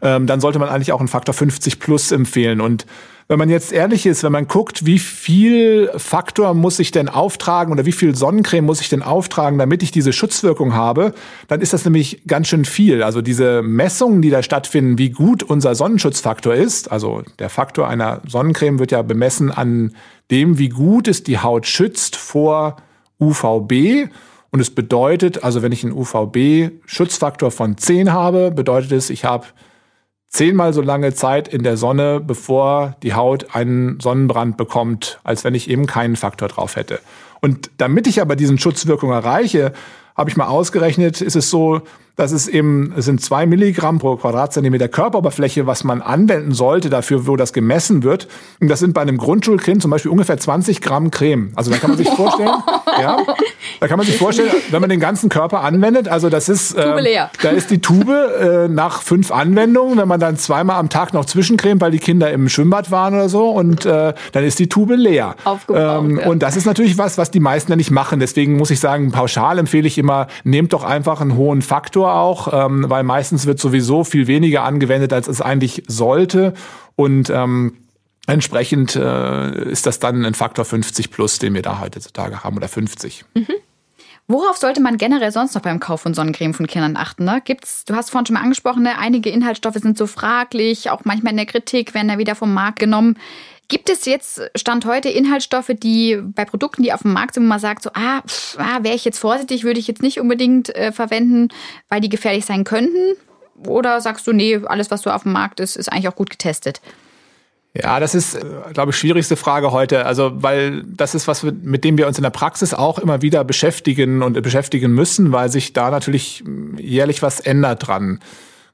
ähm, 0.00 0.28
dann 0.28 0.40
sollte 0.40 0.60
man 0.60 0.68
eigentlich 0.68 0.92
auch 0.92 1.00
einen 1.00 1.08
Faktor 1.08 1.34
50 1.34 1.80
plus 1.80 2.12
empfehlen. 2.12 2.60
Und 2.60 2.86
wenn 3.28 3.38
man 3.38 3.50
jetzt 3.50 3.72
ehrlich 3.72 4.06
ist, 4.06 4.24
wenn 4.24 4.32
man 4.32 4.48
guckt, 4.48 4.86
wie 4.86 4.98
viel 4.98 5.90
Faktor 5.96 6.54
muss 6.54 6.78
ich 6.78 6.92
denn 6.92 7.10
auftragen 7.10 7.72
oder 7.72 7.84
wie 7.84 7.92
viel 7.92 8.14
Sonnencreme 8.14 8.64
muss 8.64 8.80
ich 8.80 8.88
denn 8.88 9.02
auftragen, 9.02 9.58
damit 9.58 9.82
ich 9.82 9.90
diese 9.90 10.14
Schutzwirkung 10.14 10.72
habe, 10.72 11.12
dann 11.46 11.60
ist 11.60 11.74
das 11.74 11.84
nämlich 11.84 12.22
ganz 12.26 12.48
schön 12.48 12.64
viel. 12.64 13.02
Also 13.02 13.20
diese 13.20 13.60
Messungen, 13.60 14.22
die 14.22 14.30
da 14.30 14.42
stattfinden, 14.42 14.96
wie 14.96 15.10
gut 15.10 15.42
unser 15.42 15.74
Sonnenschutzfaktor 15.74 16.54
ist, 16.54 16.90
also 16.90 17.22
der 17.38 17.50
Faktor 17.50 17.86
einer 17.86 18.22
Sonnencreme 18.26 18.78
wird 18.78 18.92
ja 18.92 19.02
bemessen 19.02 19.50
an 19.50 19.94
dem, 20.30 20.58
wie 20.58 20.70
gut 20.70 21.06
es 21.06 21.22
die 21.22 21.38
Haut 21.38 21.66
schützt 21.66 22.16
vor 22.16 22.76
UVB. 23.20 24.10
Und 24.50 24.60
es 24.60 24.70
bedeutet, 24.70 25.44
also 25.44 25.60
wenn 25.60 25.72
ich 25.72 25.84
einen 25.84 25.92
UVB-Schutzfaktor 25.92 27.50
von 27.50 27.76
10 27.76 28.10
habe, 28.10 28.50
bedeutet 28.50 28.92
es, 28.92 29.10
ich 29.10 29.26
habe 29.26 29.44
zehnmal 30.28 30.72
so 30.72 30.82
lange 30.82 31.14
Zeit 31.14 31.48
in 31.48 31.62
der 31.62 31.76
Sonne, 31.76 32.20
bevor 32.20 32.96
die 33.02 33.14
Haut 33.14 33.54
einen 33.54 33.98
Sonnenbrand 34.00 34.56
bekommt, 34.56 35.20
als 35.24 35.44
wenn 35.44 35.54
ich 35.54 35.70
eben 35.70 35.86
keinen 35.86 36.16
Faktor 36.16 36.48
drauf 36.48 36.76
hätte. 36.76 37.00
Und 37.40 37.70
damit 37.78 38.06
ich 38.06 38.20
aber 38.20 38.36
diesen 38.36 38.58
Schutzwirkung 38.58 39.10
erreiche, 39.10 39.72
habe 40.16 40.30
ich 40.30 40.36
mal 40.36 40.48
ausgerechnet, 40.48 41.20
ist 41.20 41.36
es 41.36 41.48
so, 41.48 41.82
dass 42.16 42.32
es 42.32 42.48
eben, 42.48 42.92
es 42.96 43.04
sind 43.04 43.20
zwei 43.22 43.46
Milligramm 43.46 44.00
pro 44.00 44.16
Quadratzentimeter 44.16 44.88
Körperoberfläche, 44.88 45.68
was 45.68 45.84
man 45.84 46.02
anwenden 46.02 46.52
sollte 46.52 46.90
dafür, 46.90 47.28
wo 47.28 47.36
das 47.36 47.52
gemessen 47.52 48.02
wird. 48.02 48.26
Und 48.58 48.66
das 48.66 48.80
sind 48.80 48.92
bei 48.92 49.02
einem 49.02 49.18
Grundschulkind 49.18 49.80
zum 49.80 49.92
Beispiel 49.92 50.10
ungefähr 50.10 50.36
20 50.36 50.80
Gramm 50.80 51.12
Creme. 51.12 51.52
Also 51.54 51.70
da 51.70 51.76
kann 51.76 51.90
man 51.90 51.98
sich 51.98 52.08
vorstellen, 52.16 52.50
ja, 53.00 53.18
da 53.80 53.88
kann 53.88 53.98
man 53.98 54.06
sich 54.06 54.16
vorstellen, 54.16 54.50
wenn 54.70 54.80
man 54.80 54.90
den 54.90 55.00
ganzen 55.00 55.28
Körper 55.28 55.62
anwendet, 55.62 56.08
also 56.08 56.28
das 56.28 56.48
ist, 56.48 56.74
äh, 56.74 57.26
da 57.42 57.50
ist 57.50 57.70
die 57.70 57.80
Tube 57.80 58.08
äh, 58.08 58.68
nach 58.68 59.02
fünf 59.02 59.30
Anwendungen, 59.30 59.98
wenn 59.98 60.08
man 60.08 60.20
dann 60.20 60.36
zweimal 60.36 60.76
am 60.76 60.88
Tag 60.88 61.12
noch 61.12 61.24
zwischencremt, 61.24 61.80
weil 61.80 61.90
die 61.90 61.98
Kinder 61.98 62.30
im 62.30 62.48
Schwimmbad 62.48 62.90
waren 62.90 63.14
oder 63.14 63.28
so, 63.28 63.50
und 63.50 63.86
äh, 63.86 64.14
dann 64.32 64.44
ist 64.44 64.58
die 64.58 64.68
Tube 64.68 64.92
leer. 64.96 65.34
Ähm, 65.68 66.18
ja. 66.18 66.26
Und 66.26 66.42
das 66.42 66.56
ist 66.56 66.66
natürlich 66.66 66.98
was, 66.98 67.18
was 67.18 67.30
die 67.30 67.40
meisten 67.40 67.72
ja 67.72 67.76
nicht 67.76 67.90
machen. 67.90 68.20
Deswegen 68.20 68.56
muss 68.56 68.70
ich 68.70 68.80
sagen, 68.80 69.12
pauschal 69.12 69.58
empfehle 69.58 69.86
ich 69.86 69.98
immer, 69.98 70.26
nehmt 70.44 70.72
doch 70.72 70.84
einfach 70.84 71.20
einen 71.20 71.36
hohen 71.36 71.62
Faktor 71.62 72.14
auch, 72.14 72.52
ähm, 72.52 72.86
weil 72.88 73.02
meistens 73.02 73.46
wird 73.46 73.58
sowieso 73.58 74.04
viel 74.04 74.26
weniger 74.26 74.62
angewendet, 74.64 75.12
als 75.12 75.28
es 75.28 75.40
eigentlich 75.40 75.82
sollte. 75.86 76.54
Und 76.96 77.30
ähm, 77.30 77.74
entsprechend 78.28 78.96
äh, 78.96 79.70
ist 79.70 79.86
das 79.86 79.98
dann 79.98 80.24
ein 80.24 80.34
Faktor 80.34 80.64
50 80.64 81.10
plus, 81.10 81.38
den 81.38 81.54
wir 81.54 81.62
da 81.62 81.80
heutzutage 81.80 82.44
haben, 82.44 82.56
oder 82.56 82.68
50. 82.68 83.24
Mhm. 83.34 83.46
Worauf 84.30 84.58
sollte 84.58 84.82
man 84.82 84.98
generell 84.98 85.32
sonst 85.32 85.54
noch 85.54 85.62
beim 85.62 85.80
Kauf 85.80 86.02
von 86.02 86.12
Sonnencreme 86.12 86.52
von 86.52 86.66
Kindern 86.66 86.96
achten? 86.98 87.24
Ne? 87.24 87.40
Gibt's, 87.42 87.86
du 87.86 87.94
hast 87.94 88.10
vorhin 88.10 88.26
schon 88.26 88.34
mal 88.34 88.42
angesprochen, 88.42 88.82
ne? 88.82 88.98
einige 88.98 89.30
Inhaltsstoffe 89.30 89.76
sind 89.76 89.96
so 89.96 90.06
fraglich, 90.06 90.90
auch 90.90 91.00
manchmal 91.04 91.30
in 91.30 91.38
der 91.38 91.46
Kritik 91.46 91.94
werden 91.94 92.08
da 92.08 92.18
wieder 92.18 92.34
vom 92.34 92.52
Markt 92.52 92.78
genommen. 92.78 93.16
Gibt 93.68 93.88
es 93.88 94.04
jetzt 94.04 94.42
Stand 94.54 94.84
heute 94.84 95.08
Inhaltsstoffe, 95.08 95.72
die 95.74 96.18
bei 96.22 96.44
Produkten, 96.44 96.82
die 96.82 96.92
auf 96.92 97.02
dem 97.02 97.14
Markt 97.14 97.34
sind, 97.34 97.44
wo 97.44 97.48
man 97.48 97.58
sagt, 97.58 97.82
so, 97.82 97.90
ah, 97.94 98.22
ah 98.58 98.82
wäre 98.82 98.94
ich 98.94 99.06
jetzt 99.06 99.18
vorsichtig, 99.18 99.64
würde 99.64 99.80
ich 99.80 99.88
jetzt 99.88 100.02
nicht 100.02 100.20
unbedingt 100.20 100.74
äh, 100.74 100.92
verwenden, 100.92 101.48
weil 101.88 102.02
die 102.02 102.08
gefährlich 102.10 102.44
sein 102.44 102.64
könnten? 102.64 103.14
Oder 103.66 104.00
sagst 104.02 104.26
du, 104.26 104.32
nee, 104.32 104.60
alles, 104.66 104.90
was 104.90 105.02
so 105.02 105.10
auf 105.10 105.22
dem 105.22 105.32
Markt 105.32 105.58
ist, 105.58 105.76
ist 105.76 105.90
eigentlich 105.90 106.08
auch 106.08 106.16
gut 106.16 106.30
getestet? 106.30 106.82
Ja, 107.74 108.00
das 108.00 108.14
ist, 108.14 108.34
äh, 108.34 108.44
glaube 108.72 108.90
ich, 108.90 108.96
schwierigste 108.96 109.36
Frage 109.36 109.72
heute. 109.72 110.06
Also, 110.06 110.32
weil 110.42 110.82
das 110.84 111.14
ist 111.14 111.28
was, 111.28 111.42
mit 111.42 111.84
dem 111.84 111.98
wir 111.98 112.06
uns 112.06 112.18
in 112.18 112.22
der 112.22 112.30
Praxis 112.30 112.74
auch 112.74 112.98
immer 112.98 113.22
wieder 113.22 113.44
beschäftigen 113.44 114.22
und 114.22 114.40
beschäftigen 114.42 114.92
müssen, 114.92 115.32
weil 115.32 115.50
sich 115.50 115.72
da 115.72 115.90
natürlich 115.90 116.42
jährlich 116.76 117.22
was 117.22 117.40
ändert 117.40 117.86
dran. 117.86 118.20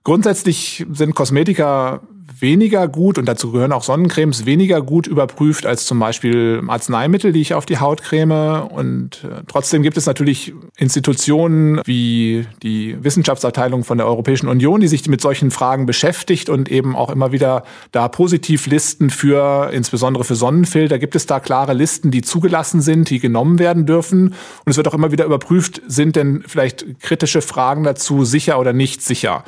Grundsätzlich 0.05 0.85
sind 0.93 1.15
Kosmetika 1.15 2.03
weniger 2.41 2.89
gut 2.89 3.17
und 3.17 3.27
dazu 3.27 3.53
gehören 3.53 3.73
auch 3.73 3.83
Sonnencremes 3.83 4.45
weniger 4.45 4.83
gut 4.83 5.07
überprüft 5.07 5.65
als 5.65 5.87
zum 5.87 5.99
Beispiel 5.99 6.63
Arzneimittel, 6.67 7.33
die 7.33 7.41
ich 7.41 7.55
auf 7.55 7.65
die 7.65 7.79
Haut 7.79 8.03
creme. 8.03 8.69
Und 8.71 9.25
äh, 9.25 9.43
trotzdem 9.47 9.83
gibt 9.83 9.97
es 9.97 10.05
natürlich 10.05 10.53
Institutionen 10.77 11.81
wie 11.85 12.47
die 12.63 13.03
Wissenschaftsabteilung 13.03 13.85
von 13.85 13.97
der 13.97 14.07
Europäischen 14.07 14.49
Union, 14.49 14.81
die 14.81 14.89
sich 14.89 15.09
mit 15.09 15.23
solchen 15.23 15.51
Fragen 15.51 15.87
beschäftigt 15.87 16.51
und 16.51 16.71
eben 16.71 16.97
auch 16.97 17.11
immer 17.11 17.33
wieder 17.33 17.65
da 17.93 18.09
Positivlisten 18.09 19.09
für, 19.09 19.71
insbesondere 19.73 20.25
für 20.25 20.35
Sonnenfilter, 20.35 20.99
gibt 20.99 21.17
es 21.17 21.27
da 21.27 21.41
klare 21.41 21.73
Listen, 21.73 22.11
die 22.11 22.21
zugelassen 22.21 22.83
sind, 22.83 23.09
die 23.09 23.21
genommen 23.21 23.59
werden 23.59 23.87
dürfen. 23.87 24.29
Und 24.29 24.71
es 24.71 24.77
wird 24.77 24.89
auch 24.89 24.95
immer 24.95 25.13
wieder 25.13 25.25
überprüft, 25.25 25.81
sind 25.87 26.17
denn 26.17 26.45
vielleicht 26.47 27.01
kritische 27.01 27.41
Fragen 27.41 27.85
dazu 27.85 28.25
sicher 28.25 28.59
oder 28.59 28.73
nicht 28.73 29.01
sicher. 29.01 29.45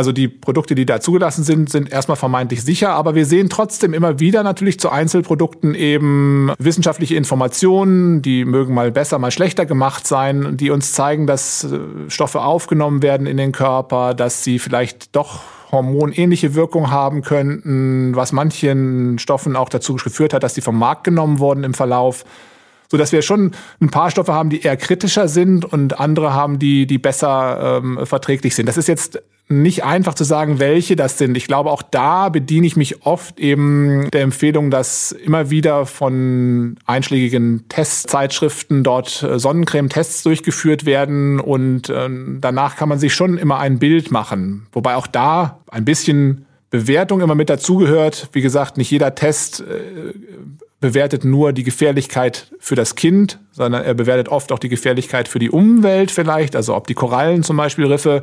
Also 0.00 0.12
die 0.12 0.28
Produkte, 0.28 0.74
die 0.74 0.86
da 0.86 0.98
zugelassen 0.98 1.44
sind, 1.44 1.68
sind 1.68 1.92
erstmal 1.92 2.16
vermeintlich 2.16 2.62
sicher, 2.62 2.94
aber 2.94 3.14
wir 3.14 3.26
sehen 3.26 3.50
trotzdem 3.50 3.92
immer 3.92 4.18
wieder 4.18 4.42
natürlich 4.42 4.80
zu 4.80 4.88
Einzelprodukten 4.88 5.74
eben 5.74 6.50
wissenschaftliche 6.58 7.16
Informationen, 7.16 8.22
die 8.22 8.46
mögen 8.46 8.72
mal 8.72 8.92
besser, 8.92 9.18
mal 9.18 9.30
schlechter 9.30 9.66
gemacht 9.66 10.06
sein, 10.06 10.56
die 10.56 10.70
uns 10.70 10.94
zeigen, 10.94 11.26
dass 11.26 11.64
äh, 11.64 11.80
Stoffe 12.08 12.40
aufgenommen 12.40 13.02
werden 13.02 13.26
in 13.26 13.36
den 13.36 13.52
Körper, 13.52 14.14
dass 14.14 14.42
sie 14.42 14.58
vielleicht 14.58 15.14
doch 15.14 15.40
hormonähnliche 15.70 16.54
Wirkung 16.54 16.90
haben 16.90 17.20
könnten, 17.20 18.16
was 18.16 18.32
manchen 18.32 19.18
Stoffen 19.18 19.54
auch 19.54 19.68
dazu 19.68 19.96
geführt 19.96 20.32
hat, 20.32 20.42
dass 20.42 20.54
sie 20.54 20.62
vom 20.62 20.78
Markt 20.78 21.04
genommen 21.04 21.40
wurden 21.40 21.62
im 21.62 21.74
Verlauf 21.74 22.24
so 22.92 22.96
dass 22.96 23.12
wir 23.12 23.22
schon 23.22 23.52
ein 23.80 23.90
paar 23.90 24.10
Stoffe 24.10 24.32
haben, 24.32 24.50
die 24.50 24.62
eher 24.62 24.76
kritischer 24.76 25.28
sind 25.28 25.64
und 25.64 26.00
andere 26.00 26.34
haben, 26.34 26.58
die, 26.58 26.88
die 26.88 26.98
besser 26.98 27.78
ähm, 27.84 28.04
verträglich 28.04 28.56
sind. 28.56 28.66
Das 28.66 28.76
ist 28.76 28.88
jetzt 28.88 29.22
nicht 29.50 29.82
einfach 29.82 30.14
zu 30.14 30.22
sagen, 30.22 30.60
welche 30.60 30.94
das 30.94 31.18
sind. 31.18 31.36
Ich 31.36 31.48
glaube, 31.48 31.70
auch 31.70 31.82
da 31.82 32.28
bediene 32.28 32.66
ich 32.66 32.76
mich 32.76 33.04
oft 33.04 33.40
eben 33.40 34.08
der 34.12 34.22
Empfehlung, 34.22 34.70
dass 34.70 35.10
immer 35.10 35.50
wieder 35.50 35.86
von 35.86 36.76
einschlägigen 36.86 37.64
Testzeitschriften 37.68 38.84
dort 38.84 39.24
äh, 39.24 39.40
Sonnencreme-Tests 39.40 40.22
durchgeführt 40.22 40.86
werden 40.86 41.40
und 41.40 41.88
äh, 41.88 42.08
danach 42.40 42.76
kann 42.76 42.88
man 42.88 43.00
sich 43.00 43.12
schon 43.12 43.38
immer 43.38 43.58
ein 43.58 43.80
Bild 43.80 44.12
machen. 44.12 44.68
Wobei 44.72 44.94
auch 44.94 45.08
da 45.08 45.58
ein 45.68 45.84
bisschen 45.84 46.46
Bewertung 46.70 47.20
immer 47.20 47.34
mit 47.34 47.50
dazugehört. 47.50 48.28
Wie 48.32 48.42
gesagt, 48.42 48.76
nicht 48.76 48.92
jeder 48.92 49.16
Test 49.16 49.60
äh, 49.60 50.14
bewertet 50.80 51.24
nur 51.24 51.52
die 51.52 51.64
Gefährlichkeit 51.64 52.52
für 52.60 52.76
das 52.76 52.94
Kind, 52.94 53.40
sondern 53.50 53.82
er 53.82 53.94
bewertet 53.94 54.28
oft 54.28 54.52
auch 54.52 54.60
die 54.60 54.68
Gefährlichkeit 54.68 55.26
für 55.26 55.40
die 55.40 55.50
Umwelt 55.50 56.12
vielleicht, 56.12 56.54
also 56.54 56.76
ob 56.76 56.86
die 56.86 56.94
Korallen 56.94 57.42
zum 57.42 57.56
Beispiel 57.56 57.86
Riffe 57.86 58.22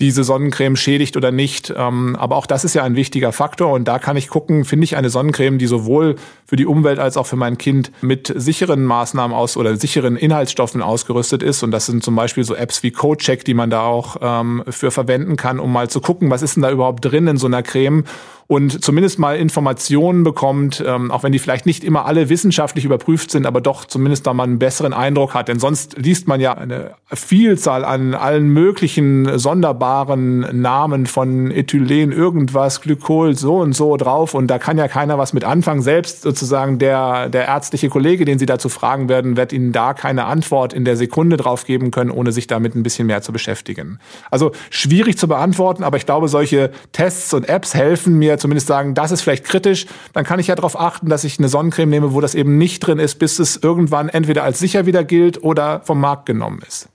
diese 0.00 0.24
Sonnencreme 0.24 0.76
schädigt 0.76 1.16
oder 1.16 1.30
nicht. 1.30 1.72
Ähm, 1.76 2.16
aber 2.16 2.36
auch 2.36 2.46
das 2.46 2.64
ist 2.64 2.74
ja 2.74 2.82
ein 2.82 2.96
wichtiger 2.96 3.32
Faktor 3.32 3.72
und 3.72 3.86
da 3.86 3.98
kann 3.98 4.16
ich 4.16 4.28
gucken, 4.28 4.64
finde 4.64 4.84
ich 4.84 4.96
eine 4.96 5.10
Sonnencreme, 5.10 5.58
die 5.58 5.66
sowohl 5.66 6.16
für 6.46 6.56
die 6.56 6.66
Umwelt 6.66 6.98
als 6.98 7.16
auch 7.16 7.26
für 7.26 7.36
mein 7.36 7.58
Kind 7.58 7.92
mit 8.00 8.32
sicheren 8.34 8.84
Maßnahmen 8.84 9.36
aus 9.36 9.56
oder 9.56 9.76
sicheren 9.76 10.16
Inhaltsstoffen 10.16 10.82
ausgerüstet 10.82 11.42
ist. 11.42 11.62
Und 11.62 11.70
das 11.70 11.86
sind 11.86 12.02
zum 12.02 12.16
Beispiel 12.16 12.44
so 12.44 12.54
Apps 12.54 12.82
wie 12.82 12.90
CodeCheck, 12.90 13.44
die 13.44 13.54
man 13.54 13.70
da 13.70 13.82
auch 13.82 14.16
ähm, 14.20 14.64
für 14.68 14.90
verwenden 14.90 15.36
kann, 15.36 15.60
um 15.60 15.72
mal 15.72 15.88
zu 15.88 16.00
gucken, 16.00 16.30
was 16.30 16.42
ist 16.42 16.56
denn 16.56 16.62
da 16.62 16.70
überhaupt 16.70 17.04
drin 17.04 17.26
in 17.26 17.36
so 17.36 17.46
einer 17.46 17.62
Creme 17.62 18.04
und 18.52 18.84
zumindest 18.84 19.18
mal 19.18 19.38
Informationen 19.38 20.24
bekommt, 20.24 20.84
ähm, 20.86 21.10
auch 21.10 21.22
wenn 21.22 21.32
die 21.32 21.38
vielleicht 21.38 21.64
nicht 21.64 21.82
immer 21.82 22.04
alle 22.04 22.28
wissenschaftlich 22.28 22.84
überprüft 22.84 23.30
sind, 23.30 23.46
aber 23.46 23.62
doch 23.62 23.86
zumindest 23.86 24.26
da 24.26 24.34
mal 24.34 24.42
einen 24.42 24.58
besseren 24.58 24.92
Eindruck 24.92 25.32
hat. 25.32 25.48
Denn 25.48 25.58
sonst 25.58 25.96
liest 25.96 26.28
man 26.28 26.38
ja 26.38 26.52
eine 26.52 26.90
Vielzahl 27.10 27.82
an 27.82 28.14
allen 28.14 28.48
möglichen 28.48 29.38
sonderbaren 29.38 30.60
Namen 30.60 31.06
von 31.06 31.50
Ethylen, 31.50 32.12
irgendwas, 32.12 32.82
Glykol, 32.82 33.38
so 33.38 33.56
und 33.56 33.72
so 33.72 33.96
drauf 33.96 34.34
und 34.34 34.48
da 34.48 34.58
kann 34.58 34.76
ja 34.76 34.86
keiner 34.86 35.16
was 35.16 35.32
mit 35.32 35.44
anfangen. 35.44 35.80
Selbst 35.80 36.20
sozusagen 36.20 36.78
der, 36.78 37.30
der 37.30 37.46
ärztliche 37.46 37.88
Kollege, 37.88 38.26
den 38.26 38.38
Sie 38.38 38.44
dazu 38.44 38.68
fragen 38.68 39.08
werden, 39.08 39.38
wird 39.38 39.54
Ihnen 39.54 39.72
da 39.72 39.94
keine 39.94 40.26
Antwort 40.26 40.74
in 40.74 40.84
der 40.84 40.98
Sekunde 40.98 41.38
drauf 41.38 41.64
geben 41.64 41.90
können, 41.90 42.10
ohne 42.10 42.32
sich 42.32 42.48
damit 42.48 42.74
ein 42.74 42.82
bisschen 42.82 43.06
mehr 43.06 43.22
zu 43.22 43.32
beschäftigen. 43.32 43.98
Also 44.30 44.52
schwierig 44.68 45.16
zu 45.16 45.26
beantworten, 45.26 45.84
aber 45.84 45.96
ich 45.96 46.04
glaube, 46.04 46.28
solche 46.28 46.70
Tests 46.92 47.32
und 47.32 47.48
Apps 47.48 47.72
helfen 47.72 48.18
mir 48.18 48.41
zumindest 48.42 48.66
sagen, 48.66 48.94
das 48.94 49.10
ist 49.10 49.22
vielleicht 49.22 49.44
kritisch, 49.44 49.86
dann 50.12 50.24
kann 50.24 50.38
ich 50.38 50.48
ja 50.48 50.54
darauf 50.54 50.78
achten, 50.78 51.08
dass 51.08 51.24
ich 51.24 51.38
eine 51.38 51.48
Sonnencreme 51.48 51.88
nehme, 51.88 52.12
wo 52.12 52.20
das 52.20 52.34
eben 52.34 52.58
nicht 52.58 52.80
drin 52.80 52.98
ist, 52.98 53.18
bis 53.18 53.38
es 53.38 53.56
irgendwann 53.56 54.10
entweder 54.10 54.44
als 54.44 54.58
sicher 54.58 54.84
wieder 54.84 55.04
gilt 55.04 55.42
oder 55.42 55.80
vom 55.80 56.00
Markt 56.00 56.26
genommen 56.26 56.60
ist. 56.66 56.88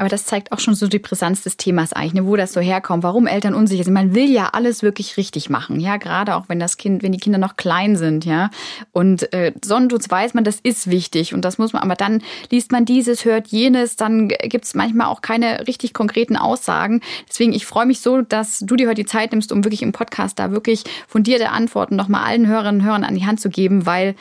Aber 0.00 0.08
das 0.08 0.24
zeigt 0.24 0.50
auch 0.50 0.60
schon 0.60 0.74
so 0.74 0.88
die 0.88 0.98
Brisanz 0.98 1.42
des 1.42 1.58
Themas 1.58 1.92
eigentlich, 1.92 2.14
ne, 2.14 2.26
wo 2.26 2.34
das 2.34 2.54
so 2.54 2.60
herkommt, 2.60 3.02
warum 3.02 3.26
Eltern 3.26 3.52
unsicher 3.52 3.84
sind. 3.84 3.92
Man 3.92 4.14
will 4.14 4.30
ja 4.30 4.48
alles 4.54 4.82
wirklich 4.82 5.18
richtig 5.18 5.50
machen, 5.50 5.78
ja, 5.78 5.98
gerade 5.98 6.36
auch 6.36 6.48
wenn 6.48 6.58
das 6.58 6.78
Kind, 6.78 7.02
wenn 7.02 7.12
die 7.12 7.18
Kinder 7.18 7.38
noch 7.38 7.56
klein 7.56 7.96
sind, 7.96 8.24
ja. 8.24 8.48
Und 8.92 9.30
äh, 9.34 9.52
Sonnenschutz 9.62 10.10
weiß 10.10 10.32
man, 10.32 10.42
das 10.42 10.58
ist 10.58 10.88
wichtig 10.88 11.34
und 11.34 11.44
das 11.44 11.58
muss 11.58 11.74
man, 11.74 11.82
aber 11.82 11.96
dann 11.96 12.22
liest 12.50 12.72
man 12.72 12.86
dieses, 12.86 13.26
hört 13.26 13.48
jenes, 13.48 13.96
dann 13.96 14.28
gibt 14.28 14.64
es 14.64 14.74
manchmal 14.74 15.08
auch 15.08 15.20
keine 15.20 15.66
richtig 15.66 15.92
konkreten 15.92 16.36
Aussagen. 16.36 17.02
Deswegen, 17.28 17.52
ich 17.52 17.66
freue 17.66 17.84
mich 17.84 18.00
so, 18.00 18.22
dass 18.22 18.60
du 18.60 18.76
dir 18.76 18.88
heute 18.88 19.02
die 19.02 19.06
Zeit 19.06 19.32
nimmst, 19.32 19.52
um 19.52 19.64
wirklich 19.64 19.82
im 19.82 19.92
Podcast 19.92 20.38
da 20.38 20.50
wirklich 20.50 20.84
fundierte 21.08 21.50
Antworten 21.50 21.94
nochmal 21.94 22.24
allen 22.24 22.46
Hörerinnen 22.46 22.80
und 22.80 22.86
Hörern 22.86 23.04
an 23.04 23.16
die 23.16 23.26
Hand 23.26 23.38
zu 23.38 23.50
geben, 23.50 23.84
weil 23.84 24.14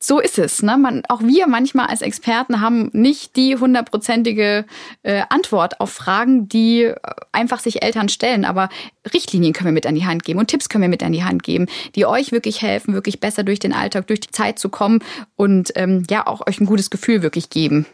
so 0.00 0.20
ist 0.20 0.38
es. 0.38 0.62
Ne? 0.62 0.78
Man, 0.78 1.02
auch 1.08 1.22
wir 1.22 1.48
manchmal 1.48 1.86
als 1.86 2.02
Experten 2.02 2.60
haben 2.60 2.90
nicht 2.92 3.34
die 3.36 3.56
hundertprozentige 3.56 4.64
äh, 5.02 5.22
Antwort 5.28 5.80
auf 5.80 5.90
Fragen, 5.90 6.48
die 6.48 6.84
äh, 6.84 6.94
einfach 7.32 7.58
sich 7.58 7.82
Eltern 7.82 8.08
stellen. 8.08 8.44
Aber 8.44 8.68
Richtlinien 9.12 9.52
können 9.52 9.68
wir 9.68 9.72
mit 9.72 9.86
an 9.86 9.96
die 9.96 10.06
Hand 10.06 10.22
geben 10.22 10.38
und 10.38 10.48
Tipps 10.48 10.68
können 10.68 10.82
wir 10.82 10.88
mit 10.88 11.02
an 11.02 11.12
die 11.12 11.24
Hand 11.24 11.42
geben, 11.42 11.66
die 11.96 12.06
euch 12.06 12.30
wirklich 12.30 12.62
helfen, 12.62 12.94
wirklich 12.94 13.18
besser 13.18 13.42
durch 13.42 13.58
den 13.58 13.72
Alltag, 13.72 14.06
durch 14.06 14.20
die 14.20 14.30
Zeit 14.30 14.58
zu 14.58 14.68
kommen 14.68 15.00
und 15.36 15.72
ähm, 15.74 16.04
ja 16.08 16.26
auch 16.26 16.46
euch 16.46 16.60
ein 16.60 16.66
gutes 16.66 16.90
Gefühl 16.90 17.22
wirklich 17.22 17.50
geben. 17.50 17.86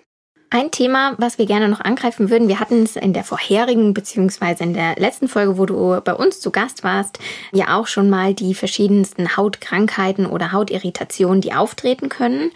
Ein 0.50 0.70
Thema, 0.70 1.14
was 1.18 1.38
wir 1.38 1.46
gerne 1.46 1.68
noch 1.68 1.80
angreifen 1.80 2.30
würden, 2.30 2.46
wir 2.46 2.60
hatten 2.60 2.84
es 2.84 2.94
in 2.94 3.12
der 3.12 3.24
vorherigen 3.24 3.92
beziehungsweise 3.92 4.62
in 4.62 4.72
der 4.72 4.94
letzten 4.96 5.26
Folge, 5.26 5.58
wo 5.58 5.66
du 5.66 6.00
bei 6.00 6.14
uns 6.14 6.40
zu 6.40 6.52
Gast 6.52 6.84
warst, 6.84 7.18
ja 7.52 7.76
auch 7.76 7.88
schon 7.88 8.08
mal 8.08 8.34
die 8.34 8.54
verschiedensten 8.54 9.36
Hautkrankheiten 9.36 10.26
oder 10.26 10.52
Hautirritationen, 10.52 11.40
die 11.40 11.54
auftreten 11.54 12.08
können. 12.08 12.52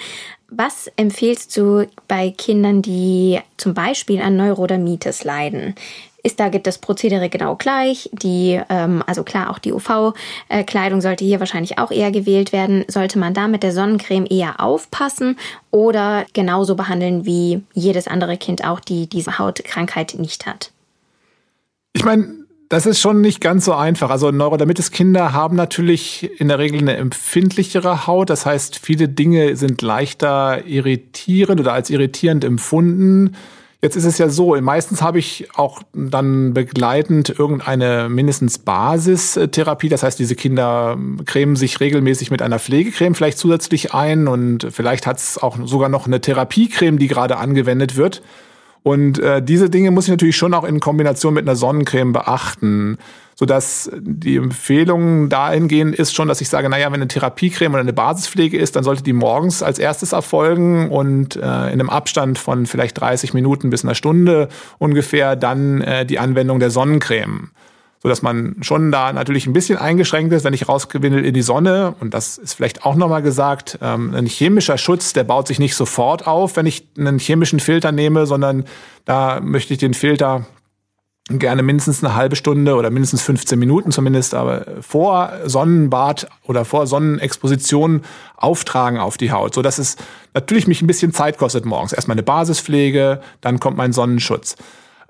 Was 0.48 0.90
empfiehlst 0.96 1.56
du 1.56 1.86
bei 2.06 2.30
Kindern, 2.30 2.82
die 2.82 3.40
zum 3.56 3.74
Beispiel 3.74 4.22
an 4.22 4.36
Neurodermitis 4.36 5.24
leiden? 5.24 5.74
Ist 6.22 6.40
da 6.40 6.48
das 6.48 6.78
Prozedere 6.78 7.28
genau 7.28 7.56
gleich. 7.56 8.10
Die, 8.12 8.60
ähm, 8.68 9.02
also 9.06 9.22
klar, 9.22 9.50
auch 9.50 9.58
die 9.58 9.72
UV-Kleidung 9.72 11.00
sollte 11.00 11.24
hier 11.24 11.40
wahrscheinlich 11.40 11.78
auch 11.78 11.90
eher 11.90 12.10
gewählt 12.10 12.52
werden. 12.52 12.84
Sollte 12.88 13.18
man 13.18 13.34
da 13.34 13.48
mit 13.48 13.62
der 13.62 13.72
Sonnencreme 13.72 14.26
eher 14.28 14.60
aufpassen 14.60 15.38
oder 15.70 16.26
genauso 16.32 16.74
behandeln 16.74 17.24
wie 17.24 17.62
jedes 17.72 18.08
andere 18.08 18.36
Kind 18.36 18.64
auch, 18.64 18.80
die 18.80 19.08
diese 19.08 19.38
Hautkrankheit 19.38 20.16
nicht 20.18 20.46
hat? 20.46 20.72
Ich 21.92 22.04
meine, 22.04 22.34
das 22.68 22.84
ist 22.84 23.00
schon 23.00 23.20
nicht 23.20 23.40
ganz 23.40 23.64
so 23.64 23.72
einfach. 23.72 24.10
Also 24.10 24.30
Neurodermitis-Kinder 24.30 25.32
haben 25.32 25.56
natürlich 25.56 26.38
in 26.38 26.48
der 26.48 26.58
Regel 26.58 26.80
eine 26.80 26.96
empfindlichere 26.96 28.06
Haut. 28.06 28.28
Das 28.28 28.44
heißt, 28.44 28.78
viele 28.78 29.08
Dinge 29.08 29.56
sind 29.56 29.80
leichter 29.80 30.66
irritierend 30.66 31.60
oder 31.60 31.72
als 31.72 31.88
irritierend 31.88 32.44
empfunden. 32.44 33.36
Jetzt 33.80 33.94
ist 33.94 34.06
es 34.06 34.18
ja 34.18 34.28
so, 34.28 34.60
meistens 34.60 35.02
habe 35.02 35.20
ich 35.20 35.50
auch 35.54 35.82
dann 35.92 36.52
begleitend 36.52 37.30
irgendeine 37.38 38.08
mindestens 38.08 38.58
Basistherapie. 38.58 39.88
Das 39.88 40.02
heißt, 40.02 40.18
diese 40.18 40.34
Kinder 40.34 40.98
cremen 41.26 41.54
sich 41.54 41.78
regelmäßig 41.78 42.32
mit 42.32 42.42
einer 42.42 42.58
Pflegecreme 42.58 43.14
vielleicht 43.14 43.38
zusätzlich 43.38 43.94
ein 43.94 44.26
und 44.26 44.66
vielleicht 44.72 45.06
hat 45.06 45.18
es 45.18 45.38
auch 45.38 45.58
sogar 45.64 45.88
noch 45.88 46.06
eine 46.06 46.20
Therapiecreme, 46.20 46.98
die 46.98 47.06
gerade 47.06 47.36
angewendet 47.36 47.94
wird. 47.94 48.20
Und 48.82 49.18
äh, 49.18 49.42
diese 49.42 49.70
Dinge 49.70 49.90
muss 49.90 50.04
ich 50.04 50.10
natürlich 50.10 50.36
schon 50.36 50.54
auch 50.54 50.64
in 50.64 50.80
Kombination 50.80 51.34
mit 51.34 51.46
einer 51.46 51.56
Sonnencreme 51.56 52.12
beachten 52.12 52.98
sodass 53.38 53.88
die 54.00 54.34
Empfehlung 54.34 55.28
dahingehend 55.28 55.94
ist 55.94 56.12
schon, 56.12 56.26
dass 56.26 56.40
ich 56.40 56.48
sage, 56.48 56.68
naja, 56.68 56.88
wenn 56.88 56.94
eine 56.94 57.06
Therapiecreme 57.06 57.72
oder 57.72 57.82
eine 57.82 57.92
Basispflege 57.92 58.58
ist, 58.58 58.74
dann 58.74 58.82
sollte 58.82 59.04
die 59.04 59.12
morgens 59.12 59.62
als 59.62 59.78
erstes 59.78 60.10
erfolgen 60.10 60.90
und 60.90 61.36
äh, 61.36 61.38
in 61.38 61.44
einem 61.44 61.88
Abstand 61.88 62.36
von 62.36 62.66
vielleicht 62.66 63.00
30 63.00 63.34
Minuten 63.34 63.70
bis 63.70 63.84
einer 63.84 63.94
Stunde 63.94 64.48
ungefähr 64.78 65.36
dann 65.36 65.82
äh, 65.82 66.04
die 66.04 66.18
Anwendung 66.18 66.58
der 66.58 66.70
Sonnencreme 66.70 67.50
so 68.02 68.08
dass 68.08 68.22
man 68.22 68.56
schon 68.60 68.92
da 68.92 69.12
natürlich 69.12 69.46
ein 69.46 69.52
bisschen 69.52 69.78
eingeschränkt 69.78 70.32
ist, 70.32 70.44
wenn 70.44 70.54
ich 70.54 70.68
rausgewinne 70.68 71.20
in 71.20 71.34
die 71.34 71.42
Sonne. 71.42 71.94
Und 72.00 72.14
das 72.14 72.38
ist 72.38 72.54
vielleicht 72.54 72.84
auch 72.84 72.94
nochmal 72.94 73.22
gesagt, 73.22 73.78
ähm, 73.82 74.14
ein 74.14 74.26
chemischer 74.26 74.78
Schutz, 74.78 75.12
der 75.12 75.24
baut 75.24 75.48
sich 75.48 75.58
nicht 75.58 75.74
sofort 75.74 76.26
auf, 76.26 76.56
wenn 76.56 76.66
ich 76.66 76.86
einen 76.96 77.18
chemischen 77.18 77.60
Filter 77.60 77.90
nehme, 77.90 78.26
sondern 78.26 78.64
da 79.04 79.40
möchte 79.40 79.72
ich 79.72 79.80
den 79.80 79.94
Filter 79.94 80.46
gerne 81.30 81.62
mindestens 81.62 82.02
eine 82.02 82.14
halbe 82.14 82.36
Stunde 82.36 82.74
oder 82.76 82.90
mindestens 82.90 83.20
15 83.22 83.58
Minuten 83.58 83.92
zumindest, 83.92 84.34
aber 84.34 84.64
vor 84.80 85.32
Sonnenbad 85.44 86.28
oder 86.44 86.64
vor 86.64 86.86
Sonnenexposition 86.86 88.02
auftragen 88.36 88.98
auf 88.98 89.18
die 89.18 89.30
Haut, 89.30 89.54
so 89.54 89.60
dass 89.60 89.78
es 89.78 89.96
natürlich 90.32 90.66
mich 90.66 90.80
ein 90.80 90.86
bisschen 90.86 91.12
Zeit 91.12 91.36
kostet 91.36 91.66
morgens. 91.66 91.92
Erstmal 91.92 92.14
eine 92.14 92.22
Basispflege, 92.22 93.20
dann 93.42 93.60
kommt 93.60 93.76
mein 93.76 93.92
Sonnenschutz. 93.92 94.56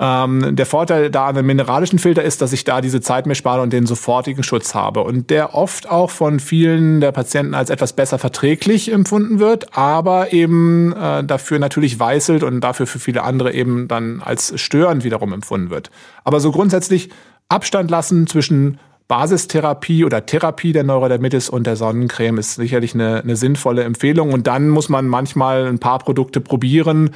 Ähm, 0.01 0.55
der 0.55 0.67
Vorteil 0.67 1.11
da 1.11 1.27
an 1.27 1.37
einem 1.37 1.47
mineralischen 1.47 1.99
Filter 1.99 2.23
ist, 2.23 2.41
dass 2.41 2.53
ich 2.53 2.63
da 2.63 2.81
diese 2.81 3.01
Zeit 3.01 3.27
mir 3.27 3.35
spare 3.35 3.63
und 3.63 3.73
den 3.73 3.85
sofortigen 3.85 4.45
Schutz 4.45 4.75
habe. 4.75 5.03
Und 5.03 5.31
der 5.31 5.55
oft 5.55 5.91
auch 5.91 6.11
von 6.11 6.39
vielen 6.39 7.01
der 7.01 7.11
Patienten 7.11 7.55
als 7.55 7.69
etwas 7.69 7.95
besser 7.95 8.19
verträglich 8.19 8.93
empfunden 8.93 9.41
wird, 9.41 9.77
aber 9.77 10.33
eben 10.33 10.93
äh, 10.93 11.25
dafür 11.25 11.59
natürlich 11.59 11.99
weißelt 11.99 12.45
und 12.45 12.61
dafür 12.61 12.87
für 12.87 13.01
viele 13.01 13.25
andere 13.25 13.53
eben 13.53 13.89
dann 13.89 14.23
als 14.23 14.59
störend 14.61 15.03
wiederum 15.03 15.33
empfunden 15.33 15.71
wird. 15.71 15.91
Aber 16.23 16.39
so 16.39 16.53
grundsätzlich 16.53 17.11
Abstand 17.49 17.91
lassen 17.91 18.29
zwischen 18.29 18.79
Basistherapie 19.09 20.05
oder 20.05 20.27
Therapie 20.27 20.73
der 20.73 20.85
Neurodermitis 20.85 21.49
und 21.49 21.67
der 21.67 21.77
Sonnencreme 21.77 22.39
ist 22.39 22.55
sicherlich 22.57 22.95
eine, 22.95 23.23
eine 23.23 23.37
sinnvolle 23.37 23.83
Empfehlung. 23.83 24.33
Und 24.33 24.47
dann 24.47 24.69
muss 24.69 24.91
man 24.91 25.09
manchmal 25.09 25.67
ein 25.67 25.79
paar 25.79 25.99
Produkte 25.99 26.41
probieren, 26.41 27.11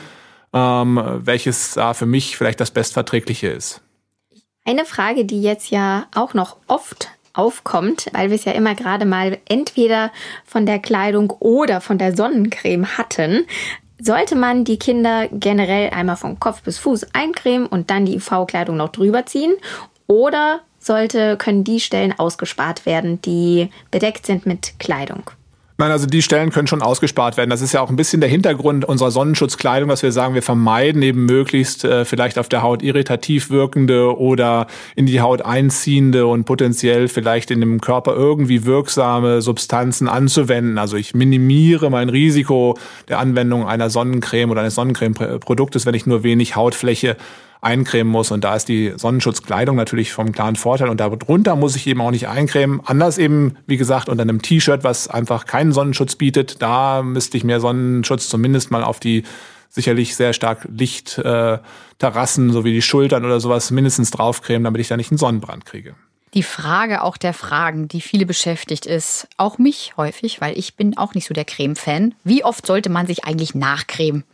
ähm, 0.53 1.01
welches 1.25 1.75
da 1.75 1.95
für 1.95 2.07
mich 2.07 2.37
vielleicht 2.37 2.61
das 2.61 2.71
bestverträgliche 2.71 3.49
ist. 3.49 3.81
Eine 4.65 4.85
Frage, 4.85 5.25
die 5.25 5.43
jetzt 5.43 5.71
ja 5.71 6.07
auch 6.15 6.35
noch 6.35 6.57
oft 6.69 7.09
aufkommt, 7.35 8.07
weil 8.13 8.29
wir 8.29 8.37
es 8.37 8.45
ja 8.45 8.53
immer 8.53 8.75
gerade 8.75 9.07
mal 9.07 9.39
entweder 9.49 10.13
von 10.45 10.67
der 10.67 10.79
Kleidung 10.79 11.31
oder 11.31 11.81
von 11.81 11.99
der 11.99 12.15
Sonnencreme 12.15 12.99
hatten. 12.99 13.47
Sollte 13.99 14.37
man 14.37 14.65
die 14.65 14.79
Kinder 14.79 15.29
generell 15.29 15.91
einmal 15.91 16.17
von 16.17 16.39
Kopf 16.39 16.63
bis 16.63 16.79
Fuß 16.79 17.15
eincremen 17.15 17.67
und 17.67 17.91
dann 17.91 18.05
die 18.05 18.17
UV-Kleidung 18.17 18.77
noch 18.77 18.91
drüber 18.91 19.27
ziehen? 19.27 19.55
Oder 20.07 20.61
sollte, 20.79 21.37
können 21.37 21.65
die 21.65 21.81
Stellen 21.81 22.19
ausgespart 22.19 22.85
werden, 22.85 23.23
die 23.23 23.71
bedeckt 23.91 24.27
sind 24.27 24.45
mit 24.45 24.79
Kleidung? 24.79 25.31
Nein, 25.79 25.91
also 25.91 26.07
die 26.07 26.23
Stellen 26.23 26.51
können 26.51 26.67
schon 26.67 26.83
ausgespart 26.83 27.37
werden. 27.37 27.51
Das 27.51 27.63
ist 27.63 27.73
ja 27.73 27.81
auch 27.81 27.89
ein 27.89 27.97
bisschen 27.97 28.21
der 28.21 28.29
Hintergrund 28.29 28.85
unserer 28.85 29.11
Sonnenschutzkleidung, 29.11 29.89
dass 29.89 30.03
wir 30.03 30.13
sagen, 30.13 30.35
wir 30.35 30.43
vermeiden 30.43 31.03
eben 31.03 31.25
möglichst 31.25 31.85
äh, 31.85 32.05
vielleicht 32.05 32.39
auf 32.39 32.49
der 32.49 32.63
Haut 32.63 32.83
irritativ 32.83 33.51
wirkende 33.51 34.17
oder 34.19 34.67
in 34.97 35.07
die 35.07 35.21
Haut 35.21 35.43
einziehende 35.43 36.27
und 36.27 36.45
potenziell 36.45 37.09
vielleicht 37.09 37.51
in 37.51 37.61
dem 37.61 37.81
Körper 37.81 38.15
irgendwie 38.15 38.65
wirksame 38.67 39.41
Substanzen 39.41 40.09
anzuwenden. 40.09 40.79
Also 40.79 40.97
ich 40.97 41.15
minimiere 41.15 41.91
mein 41.91 42.11
Risiko 42.11 42.77
der 43.09 43.19
Anwendung 43.19 43.67
einer 43.67 43.89
Sonnencreme 43.89 44.51
oder 44.51 44.61
eines 44.61 44.75
Sonnencremeproduktes, 44.75 45.87
wenn 45.87 45.95
ich 45.95 46.07
nur 46.07 46.23
wenig 46.23 46.55
Hautfläche 46.55 47.17
eincremen 47.63 48.13
muss. 48.13 48.31
Und 48.31 48.45
da 48.45 48.55
ist 48.55 48.69
die 48.69 48.93
Sonnenschutzkleidung 48.97 49.77
natürlich 49.77 50.13
vom 50.13 50.33
klaren 50.33 50.57
Vorteil. 50.57 50.91
Und 50.91 51.01
darunter 51.01 51.57
muss 51.57 51.77
ich 51.77 51.87
eben 51.87 52.01
auch 52.01 52.11
nicht 52.11 52.29
eincremen. 52.29 52.81
Anders 52.85 53.17
eben, 53.17 53.57
wie 53.67 53.79
gesagt, 53.79 54.09
unter 54.09 54.23
einem 54.23 54.43
T-Shirt, 54.43 54.85
was 54.85 55.09
einfach 55.09 55.47
keinen 55.47 55.73
Sonnenschutz 55.73 56.17
bietet. 56.17 56.61
Da 56.61 57.03
müsste 57.03 57.37
ich 57.37 57.45
mehr 57.45 57.61
Sonnenschutz 57.61 58.29
zumindest 58.29 58.71
mal 58.71 58.85
auf 58.85 59.01
die 59.01 59.23
sicherlich 59.71 60.17
sehr 60.17 60.35
stark 60.35 60.69
Lichtterrassen, 60.71 62.51
äh, 62.51 62.53
so 62.53 62.65
wie 62.65 62.73
die 62.73 62.83
Schultern 62.83 63.25
oder 63.25 63.41
sowas, 63.41 63.71
mindestens 63.71 64.11
draufcremen, 64.11 64.65
damit 64.65 64.81
ich 64.83 64.89
da 64.89 64.99
nicht 64.99 65.11
einen 65.11 65.19
Sonnenbrand 65.19 65.65
kriege. 65.65 65.95
Die 66.35 66.43
Frage 66.43 67.03
auch 67.03 67.17
der 67.17 67.35
Fragen, 67.35 67.89
die 67.89 68.01
viele 68.01 68.27
beschäftigt 68.27 68.87
ist, 68.87 69.29
auch 69.37 69.59
mich 69.59 69.95
häufig, 69.97 70.41
weil 70.41 70.59
ich 70.59 70.77
bin 70.77 70.97
auch 70.97 71.15
nicht 71.15 71.27
so 71.27 71.35
der 71.35 71.45
Creme-Fan. 71.45 72.15
Wie 72.25 72.43
oft 72.43 72.67
sollte 72.67 72.89
man 72.91 73.07
sich 73.07 73.25
eigentlich 73.25 73.55
nachcremen? 73.55 74.25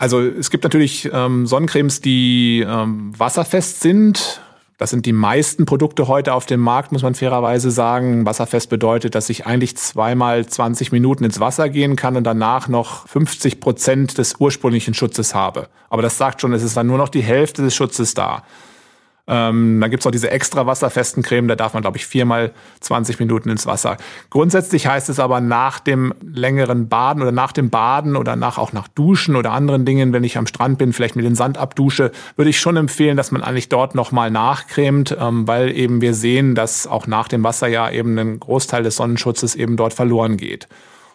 Also 0.00 0.22
es 0.22 0.48
gibt 0.48 0.64
natürlich 0.64 1.10
ähm, 1.12 1.46
Sonnencremes, 1.46 2.00
die 2.00 2.64
ähm, 2.66 3.12
wasserfest 3.18 3.82
sind. 3.82 4.40
Das 4.78 4.88
sind 4.88 5.04
die 5.04 5.12
meisten 5.12 5.66
Produkte 5.66 6.08
heute 6.08 6.32
auf 6.32 6.46
dem 6.46 6.60
Markt, 6.60 6.90
muss 6.90 7.02
man 7.02 7.14
fairerweise 7.14 7.70
sagen. 7.70 8.24
Wasserfest 8.24 8.70
bedeutet, 8.70 9.14
dass 9.14 9.28
ich 9.28 9.44
eigentlich 9.44 9.76
zweimal 9.76 10.46
20 10.46 10.90
Minuten 10.90 11.24
ins 11.24 11.38
Wasser 11.38 11.68
gehen 11.68 11.96
kann 11.96 12.16
und 12.16 12.24
danach 12.24 12.66
noch 12.66 13.06
50 13.08 13.60
Prozent 13.60 14.16
des 14.16 14.36
ursprünglichen 14.38 14.94
Schutzes 14.94 15.34
habe. 15.34 15.68
Aber 15.90 16.00
das 16.00 16.16
sagt 16.16 16.40
schon, 16.40 16.54
es 16.54 16.62
ist 16.62 16.78
dann 16.78 16.86
nur 16.86 16.96
noch 16.96 17.10
die 17.10 17.20
Hälfte 17.20 17.60
des 17.60 17.74
Schutzes 17.74 18.14
da. 18.14 18.42
Ähm, 19.26 19.80
dann 19.80 19.90
gibt's 19.90 20.06
auch 20.06 20.10
diese 20.10 20.30
extra 20.30 20.66
wasserfesten 20.66 21.22
Creme, 21.22 21.48
da 21.48 21.56
darf 21.56 21.74
man, 21.74 21.82
glaube 21.82 21.98
ich, 21.98 22.06
viermal 22.06 22.52
20 22.80 23.18
Minuten 23.20 23.48
ins 23.48 23.66
Wasser. 23.66 23.96
Grundsätzlich 24.30 24.86
heißt 24.86 25.08
es 25.08 25.20
aber 25.20 25.40
nach 25.40 25.78
dem 25.80 26.12
längeren 26.20 26.88
Baden 26.88 27.22
oder 27.22 27.32
nach 27.32 27.52
dem 27.52 27.70
Baden 27.70 28.16
oder 28.16 28.36
nach 28.36 28.58
auch 28.58 28.72
nach 28.72 28.88
Duschen 28.88 29.36
oder 29.36 29.52
anderen 29.52 29.84
Dingen, 29.84 30.12
wenn 30.12 30.24
ich 30.24 30.38
am 30.38 30.46
Strand 30.46 30.78
bin, 30.78 30.92
vielleicht 30.92 31.16
mit 31.16 31.24
dem 31.24 31.34
Sand 31.34 31.58
abdusche, 31.58 32.12
würde 32.36 32.50
ich 32.50 32.58
schon 32.58 32.76
empfehlen, 32.76 33.16
dass 33.16 33.30
man 33.30 33.42
eigentlich 33.42 33.68
dort 33.68 33.94
nochmal 33.94 34.30
nachcremt, 34.30 35.16
ähm, 35.18 35.46
weil 35.46 35.76
eben 35.76 36.00
wir 36.00 36.14
sehen, 36.14 36.54
dass 36.54 36.86
auch 36.86 37.06
nach 37.06 37.28
dem 37.28 37.44
Wasser 37.44 37.68
ja 37.68 37.90
eben 37.90 38.18
ein 38.18 38.40
Großteil 38.40 38.82
des 38.82 38.96
Sonnenschutzes 38.96 39.54
eben 39.54 39.76
dort 39.76 39.94
verloren 39.94 40.36
geht. 40.36 40.68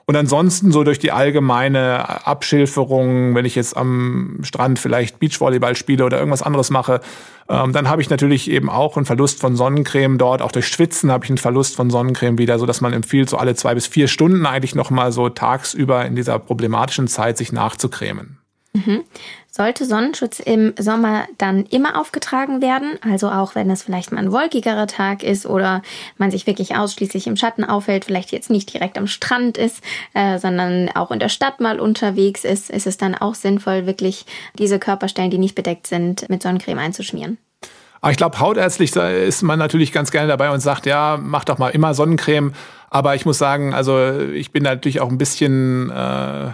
Und 0.07 0.15
ansonsten 0.15 0.71
so 0.71 0.83
durch 0.83 0.99
die 0.99 1.11
allgemeine 1.11 2.27
Abschilferung, 2.27 3.33
wenn 3.33 3.45
ich 3.45 3.55
jetzt 3.55 3.75
am 3.75 4.39
Strand 4.43 4.77
vielleicht 4.77 5.19
Beachvolleyball 5.19 5.75
spiele 5.75 6.05
oder 6.05 6.19
irgendwas 6.19 6.43
anderes 6.43 6.69
mache, 6.69 7.01
ähm, 7.49 7.73
dann 7.73 7.89
habe 7.89 8.03
ich 8.03 8.09
natürlich 8.09 8.49
eben 8.49 8.69
auch 8.69 8.97
einen 8.97 9.07
Verlust 9.07 9.39
von 9.39 9.55
Sonnencreme 9.55 10.19
dort. 10.19 10.43
Auch 10.43 10.51
durch 10.51 10.67
Schwitzen 10.67 11.11
habe 11.11 11.25
ich 11.25 11.31
einen 11.31 11.39
Verlust 11.39 11.75
von 11.75 11.89
Sonnencreme 11.89 12.37
wieder, 12.37 12.59
so 12.59 12.67
dass 12.67 12.81
man 12.81 12.93
empfiehlt, 12.93 13.29
so 13.29 13.37
alle 13.37 13.55
zwei 13.55 13.73
bis 13.73 13.87
vier 13.87 14.07
Stunden 14.07 14.45
eigentlich 14.45 14.75
nochmal 14.75 15.11
so 15.11 15.29
tagsüber 15.29 16.05
in 16.05 16.15
dieser 16.15 16.37
problematischen 16.37 17.07
Zeit 17.07 17.37
sich 17.37 17.51
nachzucremen. 17.51 18.37
Mhm. 18.73 19.03
Sollte 19.57 19.85
Sonnenschutz 19.85 20.41
im 20.41 20.73
Sommer 20.77 21.29
dann 21.37 21.63
immer 21.67 21.97
aufgetragen 21.97 22.61
werden? 22.61 22.99
Also 23.09 23.29
auch 23.29 23.55
wenn 23.55 23.69
es 23.69 23.83
vielleicht 23.83 24.11
mal 24.11 24.19
ein 24.19 24.33
wolkigerer 24.33 24.85
Tag 24.85 25.23
ist 25.23 25.45
oder 25.45 25.81
man 26.17 26.29
sich 26.29 26.45
wirklich 26.45 26.75
ausschließlich 26.75 27.25
im 27.25 27.37
Schatten 27.37 27.63
aufhält, 27.63 28.03
vielleicht 28.03 28.33
jetzt 28.33 28.49
nicht 28.49 28.73
direkt 28.73 28.97
am 28.97 29.07
Strand 29.07 29.57
ist, 29.57 29.81
äh, 30.13 30.39
sondern 30.39 30.89
auch 30.93 31.09
in 31.09 31.19
der 31.19 31.29
Stadt 31.29 31.61
mal 31.61 31.79
unterwegs 31.79 32.43
ist, 32.43 32.69
ist 32.69 32.85
es 32.85 32.97
dann 32.97 33.15
auch 33.15 33.33
sinnvoll, 33.33 33.85
wirklich 33.85 34.25
diese 34.59 34.77
Körperstellen, 34.77 35.31
die 35.31 35.37
nicht 35.37 35.55
bedeckt 35.55 35.87
sind, 35.87 36.27
mit 36.27 36.43
Sonnencreme 36.43 36.79
einzuschmieren. 36.79 37.37
Aber 38.01 38.11
ich 38.11 38.17
glaube, 38.17 38.41
hautärztlich 38.41 38.93
ist 38.93 39.41
man 39.41 39.57
natürlich 39.57 39.93
ganz 39.93 40.11
gerne 40.11 40.27
dabei 40.27 40.51
und 40.51 40.59
sagt, 40.59 40.85
ja, 40.85 41.17
mach 41.17 41.45
doch 41.45 41.59
mal 41.59 41.69
immer 41.69 41.93
Sonnencreme. 41.93 42.51
Aber 42.89 43.15
ich 43.15 43.25
muss 43.25 43.37
sagen, 43.37 43.73
also 43.73 44.19
ich 44.33 44.51
bin 44.51 44.63
natürlich 44.63 44.99
auch 44.99 45.09
ein 45.09 45.17
bisschen 45.17 45.91
äh, 45.91 46.51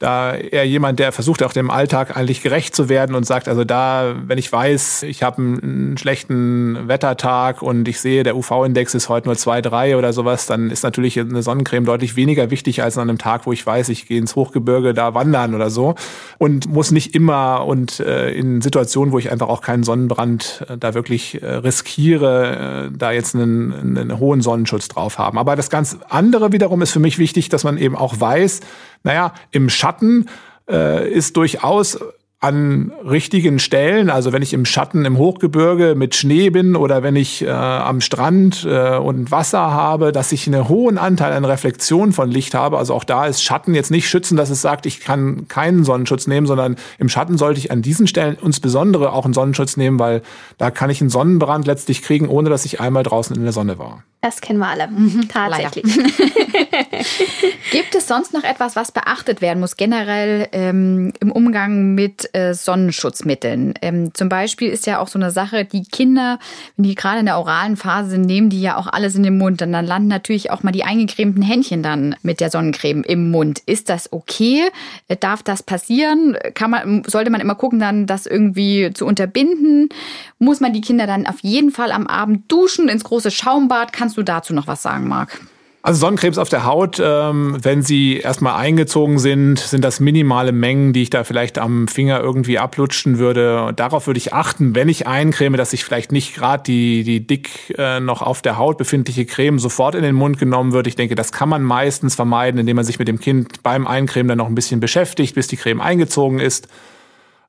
da 0.00 0.34
eher 0.34 0.66
jemand, 0.66 0.98
der 0.98 1.12
versucht 1.12 1.42
auch 1.44 1.52
dem 1.52 1.70
Alltag 1.70 2.16
eigentlich 2.16 2.42
gerecht 2.42 2.74
zu 2.74 2.88
werden 2.88 3.14
und 3.14 3.24
sagt, 3.24 3.46
also 3.48 3.62
da, 3.62 4.16
wenn 4.26 4.38
ich 4.38 4.50
weiß, 4.50 5.04
ich 5.04 5.22
habe 5.22 5.40
einen 5.40 5.96
schlechten 5.96 6.88
Wettertag 6.88 7.62
und 7.62 7.86
ich 7.86 8.00
sehe, 8.00 8.24
der 8.24 8.36
UV-Index 8.36 8.94
ist 8.94 9.08
heute 9.08 9.28
nur 9.28 9.36
zwei, 9.36 9.62
drei 9.62 9.96
oder 9.96 10.12
sowas, 10.12 10.46
dann 10.46 10.70
ist 10.70 10.82
natürlich 10.82 11.18
eine 11.18 11.44
Sonnencreme 11.44 11.84
deutlich 11.84 12.16
weniger 12.16 12.50
wichtig 12.50 12.82
als 12.82 12.98
an 12.98 13.08
einem 13.08 13.18
Tag, 13.18 13.46
wo 13.46 13.52
ich 13.52 13.64
weiß, 13.64 13.88
ich 13.88 14.06
gehe 14.06 14.18
ins 14.18 14.34
Hochgebirge 14.34 14.94
da 14.94 15.14
wandern 15.14 15.54
oder 15.54 15.70
so 15.70 15.94
und 16.38 16.68
muss 16.68 16.90
nicht 16.90 17.14
immer 17.14 17.64
und 17.64 18.00
äh, 18.00 18.30
in 18.30 18.62
Situationen, 18.62 19.12
wo 19.12 19.20
ich 19.20 19.30
einfach 19.30 19.48
auch 19.48 19.60
keinen 19.60 19.84
Sonnenbrand 19.84 20.66
äh, 20.68 20.76
da 20.76 20.94
wirklich 20.94 21.40
äh, 21.40 21.46
riskiere, 21.46 22.88
äh, 22.92 22.98
da 22.98 23.12
jetzt 23.12 23.36
einen, 23.36 23.96
einen 23.96 24.18
hohen 24.18 24.42
Sonnenschutz 24.42 24.88
drauf 24.88 25.18
haben. 25.18 25.38
Aber 25.38 25.54
das 25.54 25.70
ganz 25.70 25.96
andere 26.08 26.50
wiederum 26.50 26.82
ist 26.82 26.90
für 26.90 26.98
mich 26.98 27.18
wichtig, 27.18 27.48
dass 27.48 27.62
man 27.62 27.78
eben 27.78 27.94
auch 27.94 28.18
weiß, 28.18 28.60
naja, 29.04 29.32
im 29.52 29.68
Schatten 29.68 30.28
äh, 30.68 31.08
ist 31.10 31.36
durchaus 31.36 31.98
an 32.44 32.92
richtigen 33.08 33.58
Stellen, 33.58 34.10
also 34.10 34.34
wenn 34.34 34.42
ich 34.42 34.52
im 34.52 34.66
Schatten 34.66 35.06
im 35.06 35.16
Hochgebirge 35.16 35.94
mit 35.94 36.14
Schnee 36.14 36.50
bin 36.50 36.76
oder 36.76 37.02
wenn 37.02 37.16
ich 37.16 37.40
äh, 37.40 37.48
am 37.48 38.02
Strand 38.02 38.66
äh, 38.68 38.98
und 38.98 39.30
Wasser 39.30 39.70
habe, 39.70 40.12
dass 40.12 40.30
ich 40.30 40.46
einen 40.46 40.68
hohen 40.68 40.98
Anteil 40.98 41.32
an 41.32 41.46
Reflexion 41.46 42.12
von 42.12 42.30
Licht 42.30 42.52
habe. 42.52 42.76
Also 42.76 42.92
auch 42.92 43.04
da 43.04 43.24
ist 43.24 43.42
Schatten 43.42 43.74
jetzt 43.74 43.90
nicht 43.90 44.10
schützen, 44.10 44.36
dass 44.36 44.50
es 44.50 44.60
sagt, 44.60 44.84
ich 44.84 45.00
kann 45.00 45.48
keinen 45.48 45.84
Sonnenschutz 45.84 46.26
nehmen, 46.26 46.46
sondern 46.46 46.76
im 46.98 47.08
Schatten 47.08 47.38
sollte 47.38 47.60
ich 47.60 47.70
an 47.70 47.80
diesen 47.80 48.06
Stellen 48.06 48.36
insbesondere 48.44 49.14
auch 49.14 49.24
einen 49.24 49.32
Sonnenschutz 49.32 49.78
nehmen, 49.78 49.98
weil 49.98 50.20
da 50.58 50.70
kann 50.70 50.90
ich 50.90 51.00
einen 51.00 51.08
Sonnenbrand 51.08 51.66
letztlich 51.66 52.02
kriegen, 52.02 52.28
ohne 52.28 52.50
dass 52.50 52.66
ich 52.66 52.78
einmal 52.78 53.04
draußen 53.04 53.34
in 53.34 53.42
der 53.42 53.52
Sonne 53.52 53.78
war. 53.78 54.02
Das 54.24 54.40
kennen 54.40 54.58
wir 54.58 54.68
alle. 54.68 54.88
Mhm, 54.88 55.28
Tatsächlich. 55.28 55.84
Gibt 57.70 57.94
es 57.94 58.08
sonst 58.08 58.32
noch 58.32 58.42
etwas, 58.42 58.74
was 58.74 58.90
beachtet 58.90 59.42
werden 59.42 59.60
muss, 59.60 59.76
generell 59.76 60.48
ähm, 60.52 61.12
im 61.20 61.30
Umgang 61.30 61.94
mit 61.94 62.34
äh, 62.34 62.54
Sonnenschutzmitteln? 62.54 63.74
Ähm, 63.82 64.14
zum 64.14 64.30
Beispiel 64.30 64.70
ist 64.70 64.86
ja 64.86 64.98
auch 65.00 65.08
so 65.08 65.18
eine 65.18 65.30
Sache, 65.30 65.66
die 65.66 65.82
Kinder, 65.82 66.38
wenn 66.76 66.84
die 66.84 66.94
gerade 66.94 67.20
in 67.20 67.26
der 67.26 67.36
oralen 67.36 67.76
Phase 67.76 68.08
sind, 68.08 68.22
nehmen 68.22 68.48
die 68.48 68.62
ja 68.62 68.78
auch 68.78 68.86
alles 68.86 69.14
in 69.14 69.24
den 69.24 69.36
Mund. 69.36 69.60
Und 69.60 69.72
dann 69.72 69.84
landen 69.84 70.08
natürlich 70.08 70.50
auch 70.50 70.62
mal 70.62 70.72
die 70.72 70.84
eingecremten 70.84 71.42
Händchen 71.42 71.82
dann 71.82 72.16
mit 72.22 72.40
der 72.40 72.48
Sonnencreme 72.48 73.02
im 73.02 73.30
Mund. 73.30 73.60
Ist 73.66 73.90
das 73.90 74.10
okay? 74.10 74.70
Äh, 75.08 75.18
darf 75.18 75.42
das 75.42 75.62
passieren? 75.62 76.38
Kann 76.54 76.70
man, 76.70 77.02
sollte 77.06 77.28
man 77.30 77.42
immer 77.42 77.56
gucken, 77.56 77.78
dann 77.78 78.06
das 78.06 78.24
irgendwie 78.24 78.90
zu 78.94 79.04
unterbinden? 79.04 79.90
Muss 80.38 80.60
man 80.60 80.72
die 80.72 80.80
Kinder 80.80 81.06
dann 81.06 81.26
auf 81.26 81.40
jeden 81.42 81.72
Fall 81.72 81.92
am 81.92 82.06
Abend 82.06 82.50
duschen, 82.50 82.88
ins 82.88 83.04
große 83.04 83.30
Schaumbad? 83.30 83.92
Kannst 83.92 84.13
Kannst 84.14 84.28
du 84.28 84.32
dazu 84.32 84.54
noch 84.54 84.68
was 84.68 84.80
sagen, 84.80 85.08
Marc? 85.08 85.40
Also 85.82 85.98
Sonnenkrebs 85.98 86.38
auf 86.38 86.48
der 86.48 86.64
Haut, 86.64 87.02
ähm, 87.02 87.58
wenn 87.60 87.82
sie 87.82 88.18
erstmal 88.18 88.54
eingezogen 88.54 89.18
sind, 89.18 89.58
sind 89.58 89.82
das 89.82 89.98
minimale 89.98 90.52
Mengen, 90.52 90.92
die 90.92 91.02
ich 91.02 91.10
da 91.10 91.24
vielleicht 91.24 91.58
am 91.58 91.88
Finger 91.88 92.20
irgendwie 92.20 92.60
ablutschen 92.60 93.18
würde. 93.18 93.64
Und 93.64 93.80
darauf 93.80 94.06
würde 94.06 94.18
ich 94.18 94.32
achten, 94.32 94.76
wenn 94.76 94.88
ich 94.88 95.08
eincreme, 95.08 95.56
dass 95.56 95.72
ich 95.72 95.84
vielleicht 95.84 96.12
nicht 96.12 96.32
gerade 96.32 96.62
die, 96.62 97.02
die 97.02 97.26
dick 97.26 97.74
äh, 97.76 97.98
noch 97.98 98.22
auf 98.22 98.40
der 98.40 98.56
Haut 98.56 98.78
befindliche 98.78 99.26
Creme 99.26 99.58
sofort 99.58 99.96
in 99.96 100.04
den 100.04 100.14
Mund 100.14 100.38
genommen 100.38 100.72
wird. 100.72 100.86
Ich 100.86 100.94
denke, 100.94 101.16
das 101.16 101.32
kann 101.32 101.48
man 101.48 101.64
meistens 101.64 102.14
vermeiden, 102.14 102.60
indem 102.60 102.76
man 102.76 102.84
sich 102.84 103.00
mit 103.00 103.08
dem 103.08 103.18
Kind 103.18 103.64
beim 103.64 103.84
Eincremen 103.84 104.28
dann 104.28 104.38
noch 104.38 104.46
ein 104.46 104.54
bisschen 104.54 104.78
beschäftigt, 104.78 105.34
bis 105.34 105.48
die 105.48 105.56
Creme 105.56 105.80
eingezogen 105.80 106.38
ist. 106.38 106.68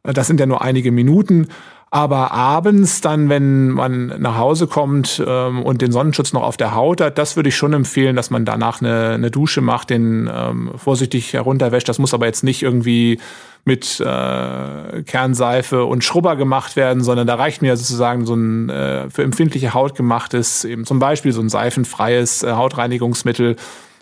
Das 0.01 0.25
sind 0.25 0.39
ja 0.39 0.47
nur 0.47 0.63
einige 0.63 0.91
Minuten. 0.91 1.47
Aber 1.91 2.31
abends 2.31 2.99
dann, 2.99 3.29
wenn 3.29 3.69
man 3.69 4.07
nach 4.19 4.37
Hause 4.37 4.67
kommt 4.67 5.23
ähm, 5.25 5.63
und 5.63 5.81
den 5.81 5.91
Sonnenschutz 5.91 6.33
noch 6.33 6.43
auf 6.43 6.57
der 6.57 6.75
Haut 6.75 6.99
hat, 6.99 7.17
das 7.17 7.35
würde 7.35 7.49
ich 7.49 7.55
schon 7.55 7.73
empfehlen, 7.73 8.15
dass 8.15 8.29
man 8.29 8.43
danach 8.43 8.81
eine, 8.81 9.11
eine 9.11 9.31
Dusche 9.31 9.61
macht, 9.61 9.91
den 9.91 10.29
ähm, 10.33 10.71
vorsichtig 10.75 11.31
herunterwäscht. 11.33 11.87
Das 11.87 11.99
muss 11.99 12.13
aber 12.13 12.25
jetzt 12.25 12.43
nicht 12.43 12.63
irgendwie 12.63 13.19
mit 13.65 13.99
äh, 13.99 15.03
Kernseife 15.03 15.85
und 15.85 16.03
Schrubber 16.03 16.35
gemacht 16.35 16.75
werden, 16.75 17.03
sondern 17.03 17.27
da 17.27 17.35
reicht 17.35 17.61
mir 17.61 17.77
sozusagen 17.77 18.25
so 18.25 18.35
ein 18.35 18.69
äh, 18.69 19.09
für 19.09 19.23
empfindliche 19.23 19.73
Haut 19.73 19.95
gemachtes, 19.95 20.65
eben 20.65 20.85
zum 20.85 20.99
Beispiel 20.99 21.31
so 21.31 21.41
ein 21.41 21.49
seifenfreies 21.49 22.43
äh, 22.43 22.51
Hautreinigungsmittel 22.51 23.55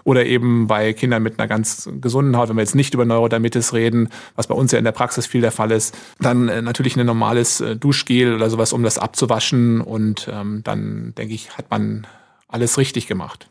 oder 0.04 0.26
eben 0.26 0.68
bei 0.68 0.94
Kindern 0.94 1.24
mit 1.24 1.39
einer 1.39 1.48
ganz 1.48 1.89
gesunden 2.02 2.38
Haut, 2.38 2.50
wenn 2.50 2.58
wir 2.58 2.62
jetzt 2.62 2.76
nicht 2.76 2.94
über 2.94 3.06
Neurodermitis 3.06 3.74
reden, 3.74 4.10
was 4.36 4.48
bei 4.48 4.56
uns 4.56 4.72
ja 4.72 4.78
in 4.78 4.86
der 4.86 4.92
Praxis 4.92 5.26
viel 5.26 5.42
der 5.42 5.52
Fall 5.52 5.72
ist, 5.72 5.96
dann 6.20 6.50
äh, 6.50 6.62
natürlich 6.62 6.96
ein 6.96 7.06
normales 7.06 7.62
äh, 7.62 7.76
Duschgel 7.76 8.36
oder 8.36 8.50
sowas, 8.50 8.74
um 8.74 8.84
das 8.84 8.98
abzuwaschen 8.98 9.82
und 9.82 10.30
ähm, 10.32 10.62
dann 10.63 11.13
denke 11.18 11.34
ich, 11.34 11.58
hat 11.58 11.70
man 11.70 12.08
alles 12.48 12.78
richtig 12.78 13.08
gemacht. 13.08 13.48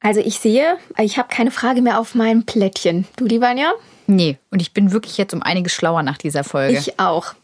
Also 0.00 0.20
ich 0.20 0.38
sehe, 0.38 0.76
ich 0.98 1.18
habe 1.18 1.28
keine 1.28 1.50
Frage 1.50 1.82
mehr 1.82 1.98
auf 1.98 2.14
meinem 2.14 2.44
Plättchen. 2.44 3.06
Du, 3.16 3.24
Libanja? 3.24 3.72
Nee, 4.06 4.38
und 4.50 4.62
ich 4.62 4.72
bin 4.72 4.92
wirklich 4.92 5.18
jetzt 5.18 5.34
um 5.34 5.42
einiges 5.42 5.72
schlauer 5.72 6.02
nach 6.02 6.18
dieser 6.18 6.44
Folge. 6.44 6.78
Ich 6.78 7.00
auch. 7.00 7.34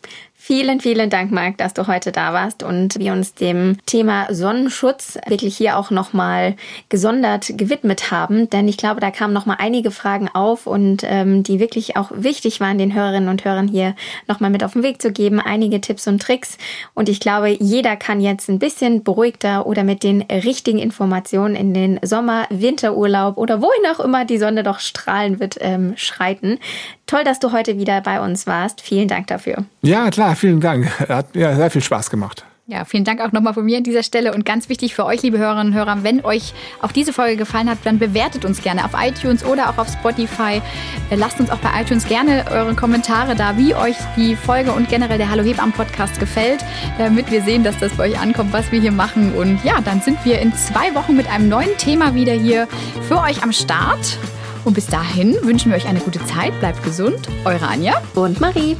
Vielen, 0.44 0.80
vielen 0.80 1.08
Dank, 1.08 1.30
Marc, 1.30 1.58
dass 1.58 1.72
du 1.72 1.86
heute 1.86 2.10
da 2.10 2.32
warst 2.32 2.64
und 2.64 2.98
wir 2.98 3.12
uns 3.12 3.34
dem 3.34 3.76
Thema 3.86 4.26
Sonnenschutz 4.34 5.16
wirklich 5.28 5.56
hier 5.56 5.78
auch 5.78 5.92
nochmal 5.92 6.56
gesondert 6.88 7.56
gewidmet 7.56 8.10
haben. 8.10 8.50
Denn 8.50 8.66
ich 8.66 8.76
glaube, 8.76 9.00
da 9.00 9.12
kamen 9.12 9.32
nochmal 9.32 9.58
einige 9.60 9.92
Fragen 9.92 10.28
auf 10.28 10.66
und 10.66 11.04
ähm, 11.04 11.44
die 11.44 11.60
wirklich 11.60 11.96
auch 11.96 12.10
wichtig 12.12 12.58
waren, 12.58 12.76
den 12.76 12.92
Hörerinnen 12.92 13.28
und 13.28 13.44
Hörern 13.44 13.68
hier 13.68 13.94
nochmal 14.26 14.50
mit 14.50 14.64
auf 14.64 14.72
den 14.72 14.82
Weg 14.82 15.00
zu 15.00 15.12
geben. 15.12 15.38
Einige 15.38 15.80
Tipps 15.80 16.08
und 16.08 16.20
Tricks. 16.20 16.58
Und 16.92 17.08
ich 17.08 17.20
glaube, 17.20 17.50
jeder 17.50 17.94
kann 17.94 18.20
jetzt 18.20 18.48
ein 18.48 18.58
bisschen 18.58 19.04
beruhigter 19.04 19.64
oder 19.64 19.84
mit 19.84 20.02
den 20.02 20.22
richtigen 20.22 20.80
Informationen 20.80 21.54
in 21.54 21.72
den 21.72 22.00
Sommer, 22.02 22.48
Winterurlaub 22.50 23.38
oder 23.38 23.62
wohin 23.62 23.86
auch 23.94 24.00
immer 24.00 24.24
die 24.24 24.38
Sonne 24.38 24.64
doch 24.64 24.80
strahlen 24.80 25.38
wird, 25.38 25.58
ähm, 25.60 25.92
schreiten. 25.94 26.58
Toll, 27.06 27.24
dass 27.24 27.40
du 27.40 27.52
heute 27.52 27.76
wieder 27.76 28.00
bei 28.00 28.20
uns 28.20 28.46
warst. 28.46 28.80
Vielen 28.80 29.06
Dank 29.06 29.26
dafür. 29.26 29.66
Ja, 29.82 30.08
klar, 30.08 30.31
vielen 30.34 30.60
Dank. 30.60 30.86
Hat 31.08 31.34
ja 31.34 31.54
sehr 31.54 31.70
viel 31.70 31.82
Spaß 31.82 32.10
gemacht. 32.10 32.44
Ja, 32.68 32.84
vielen 32.84 33.02
Dank 33.02 33.20
auch 33.20 33.32
nochmal 33.32 33.54
von 33.54 33.64
mir 33.64 33.78
an 33.78 33.82
dieser 33.82 34.04
Stelle 34.04 34.32
und 34.32 34.46
ganz 34.46 34.68
wichtig 34.68 34.94
für 34.94 35.04
euch, 35.04 35.20
liebe 35.22 35.36
Hörerinnen 35.36 35.72
und 35.72 35.78
Hörer, 35.78 36.04
wenn 36.04 36.24
euch 36.24 36.54
auch 36.80 36.92
diese 36.92 37.12
Folge 37.12 37.36
gefallen 37.36 37.68
hat, 37.68 37.78
dann 37.82 37.98
bewertet 37.98 38.44
uns 38.44 38.62
gerne 38.62 38.84
auf 38.84 38.92
iTunes 38.96 39.44
oder 39.44 39.68
auch 39.68 39.78
auf 39.78 39.88
Spotify. 39.88 40.62
Äh, 41.10 41.16
lasst 41.16 41.40
uns 41.40 41.50
auch 41.50 41.58
bei 41.58 41.68
iTunes 41.82 42.06
gerne 42.06 42.44
eure 42.52 42.74
Kommentare 42.74 43.34
da, 43.34 43.58
wie 43.58 43.74
euch 43.74 43.96
die 44.16 44.36
Folge 44.36 44.70
und 44.72 44.88
generell 44.88 45.18
der 45.18 45.28
Hallo 45.28 45.42
Hebammen 45.42 45.72
Podcast 45.72 46.20
gefällt, 46.20 46.64
damit 46.98 47.32
wir 47.32 47.42
sehen, 47.42 47.64
dass 47.64 47.76
das 47.78 47.92
bei 47.94 48.10
euch 48.10 48.20
ankommt, 48.20 48.52
was 48.52 48.70
wir 48.70 48.80
hier 48.80 48.92
machen. 48.92 49.34
Und 49.34 49.62
ja, 49.64 49.80
dann 49.80 50.00
sind 50.00 50.24
wir 50.24 50.40
in 50.40 50.54
zwei 50.54 50.94
Wochen 50.94 51.16
mit 51.16 51.28
einem 51.28 51.48
neuen 51.48 51.76
Thema 51.78 52.14
wieder 52.14 52.32
hier 52.32 52.68
für 53.08 53.18
euch 53.18 53.42
am 53.42 53.52
Start. 53.52 54.18
Und 54.64 54.74
bis 54.74 54.86
dahin 54.86 55.36
wünschen 55.42 55.72
wir 55.72 55.76
euch 55.76 55.88
eine 55.88 55.98
gute 55.98 56.24
Zeit. 56.26 56.58
Bleibt 56.60 56.84
gesund. 56.84 57.28
Eure 57.44 57.66
Anja 57.66 58.00
und 58.14 58.40
Marie. 58.40 58.76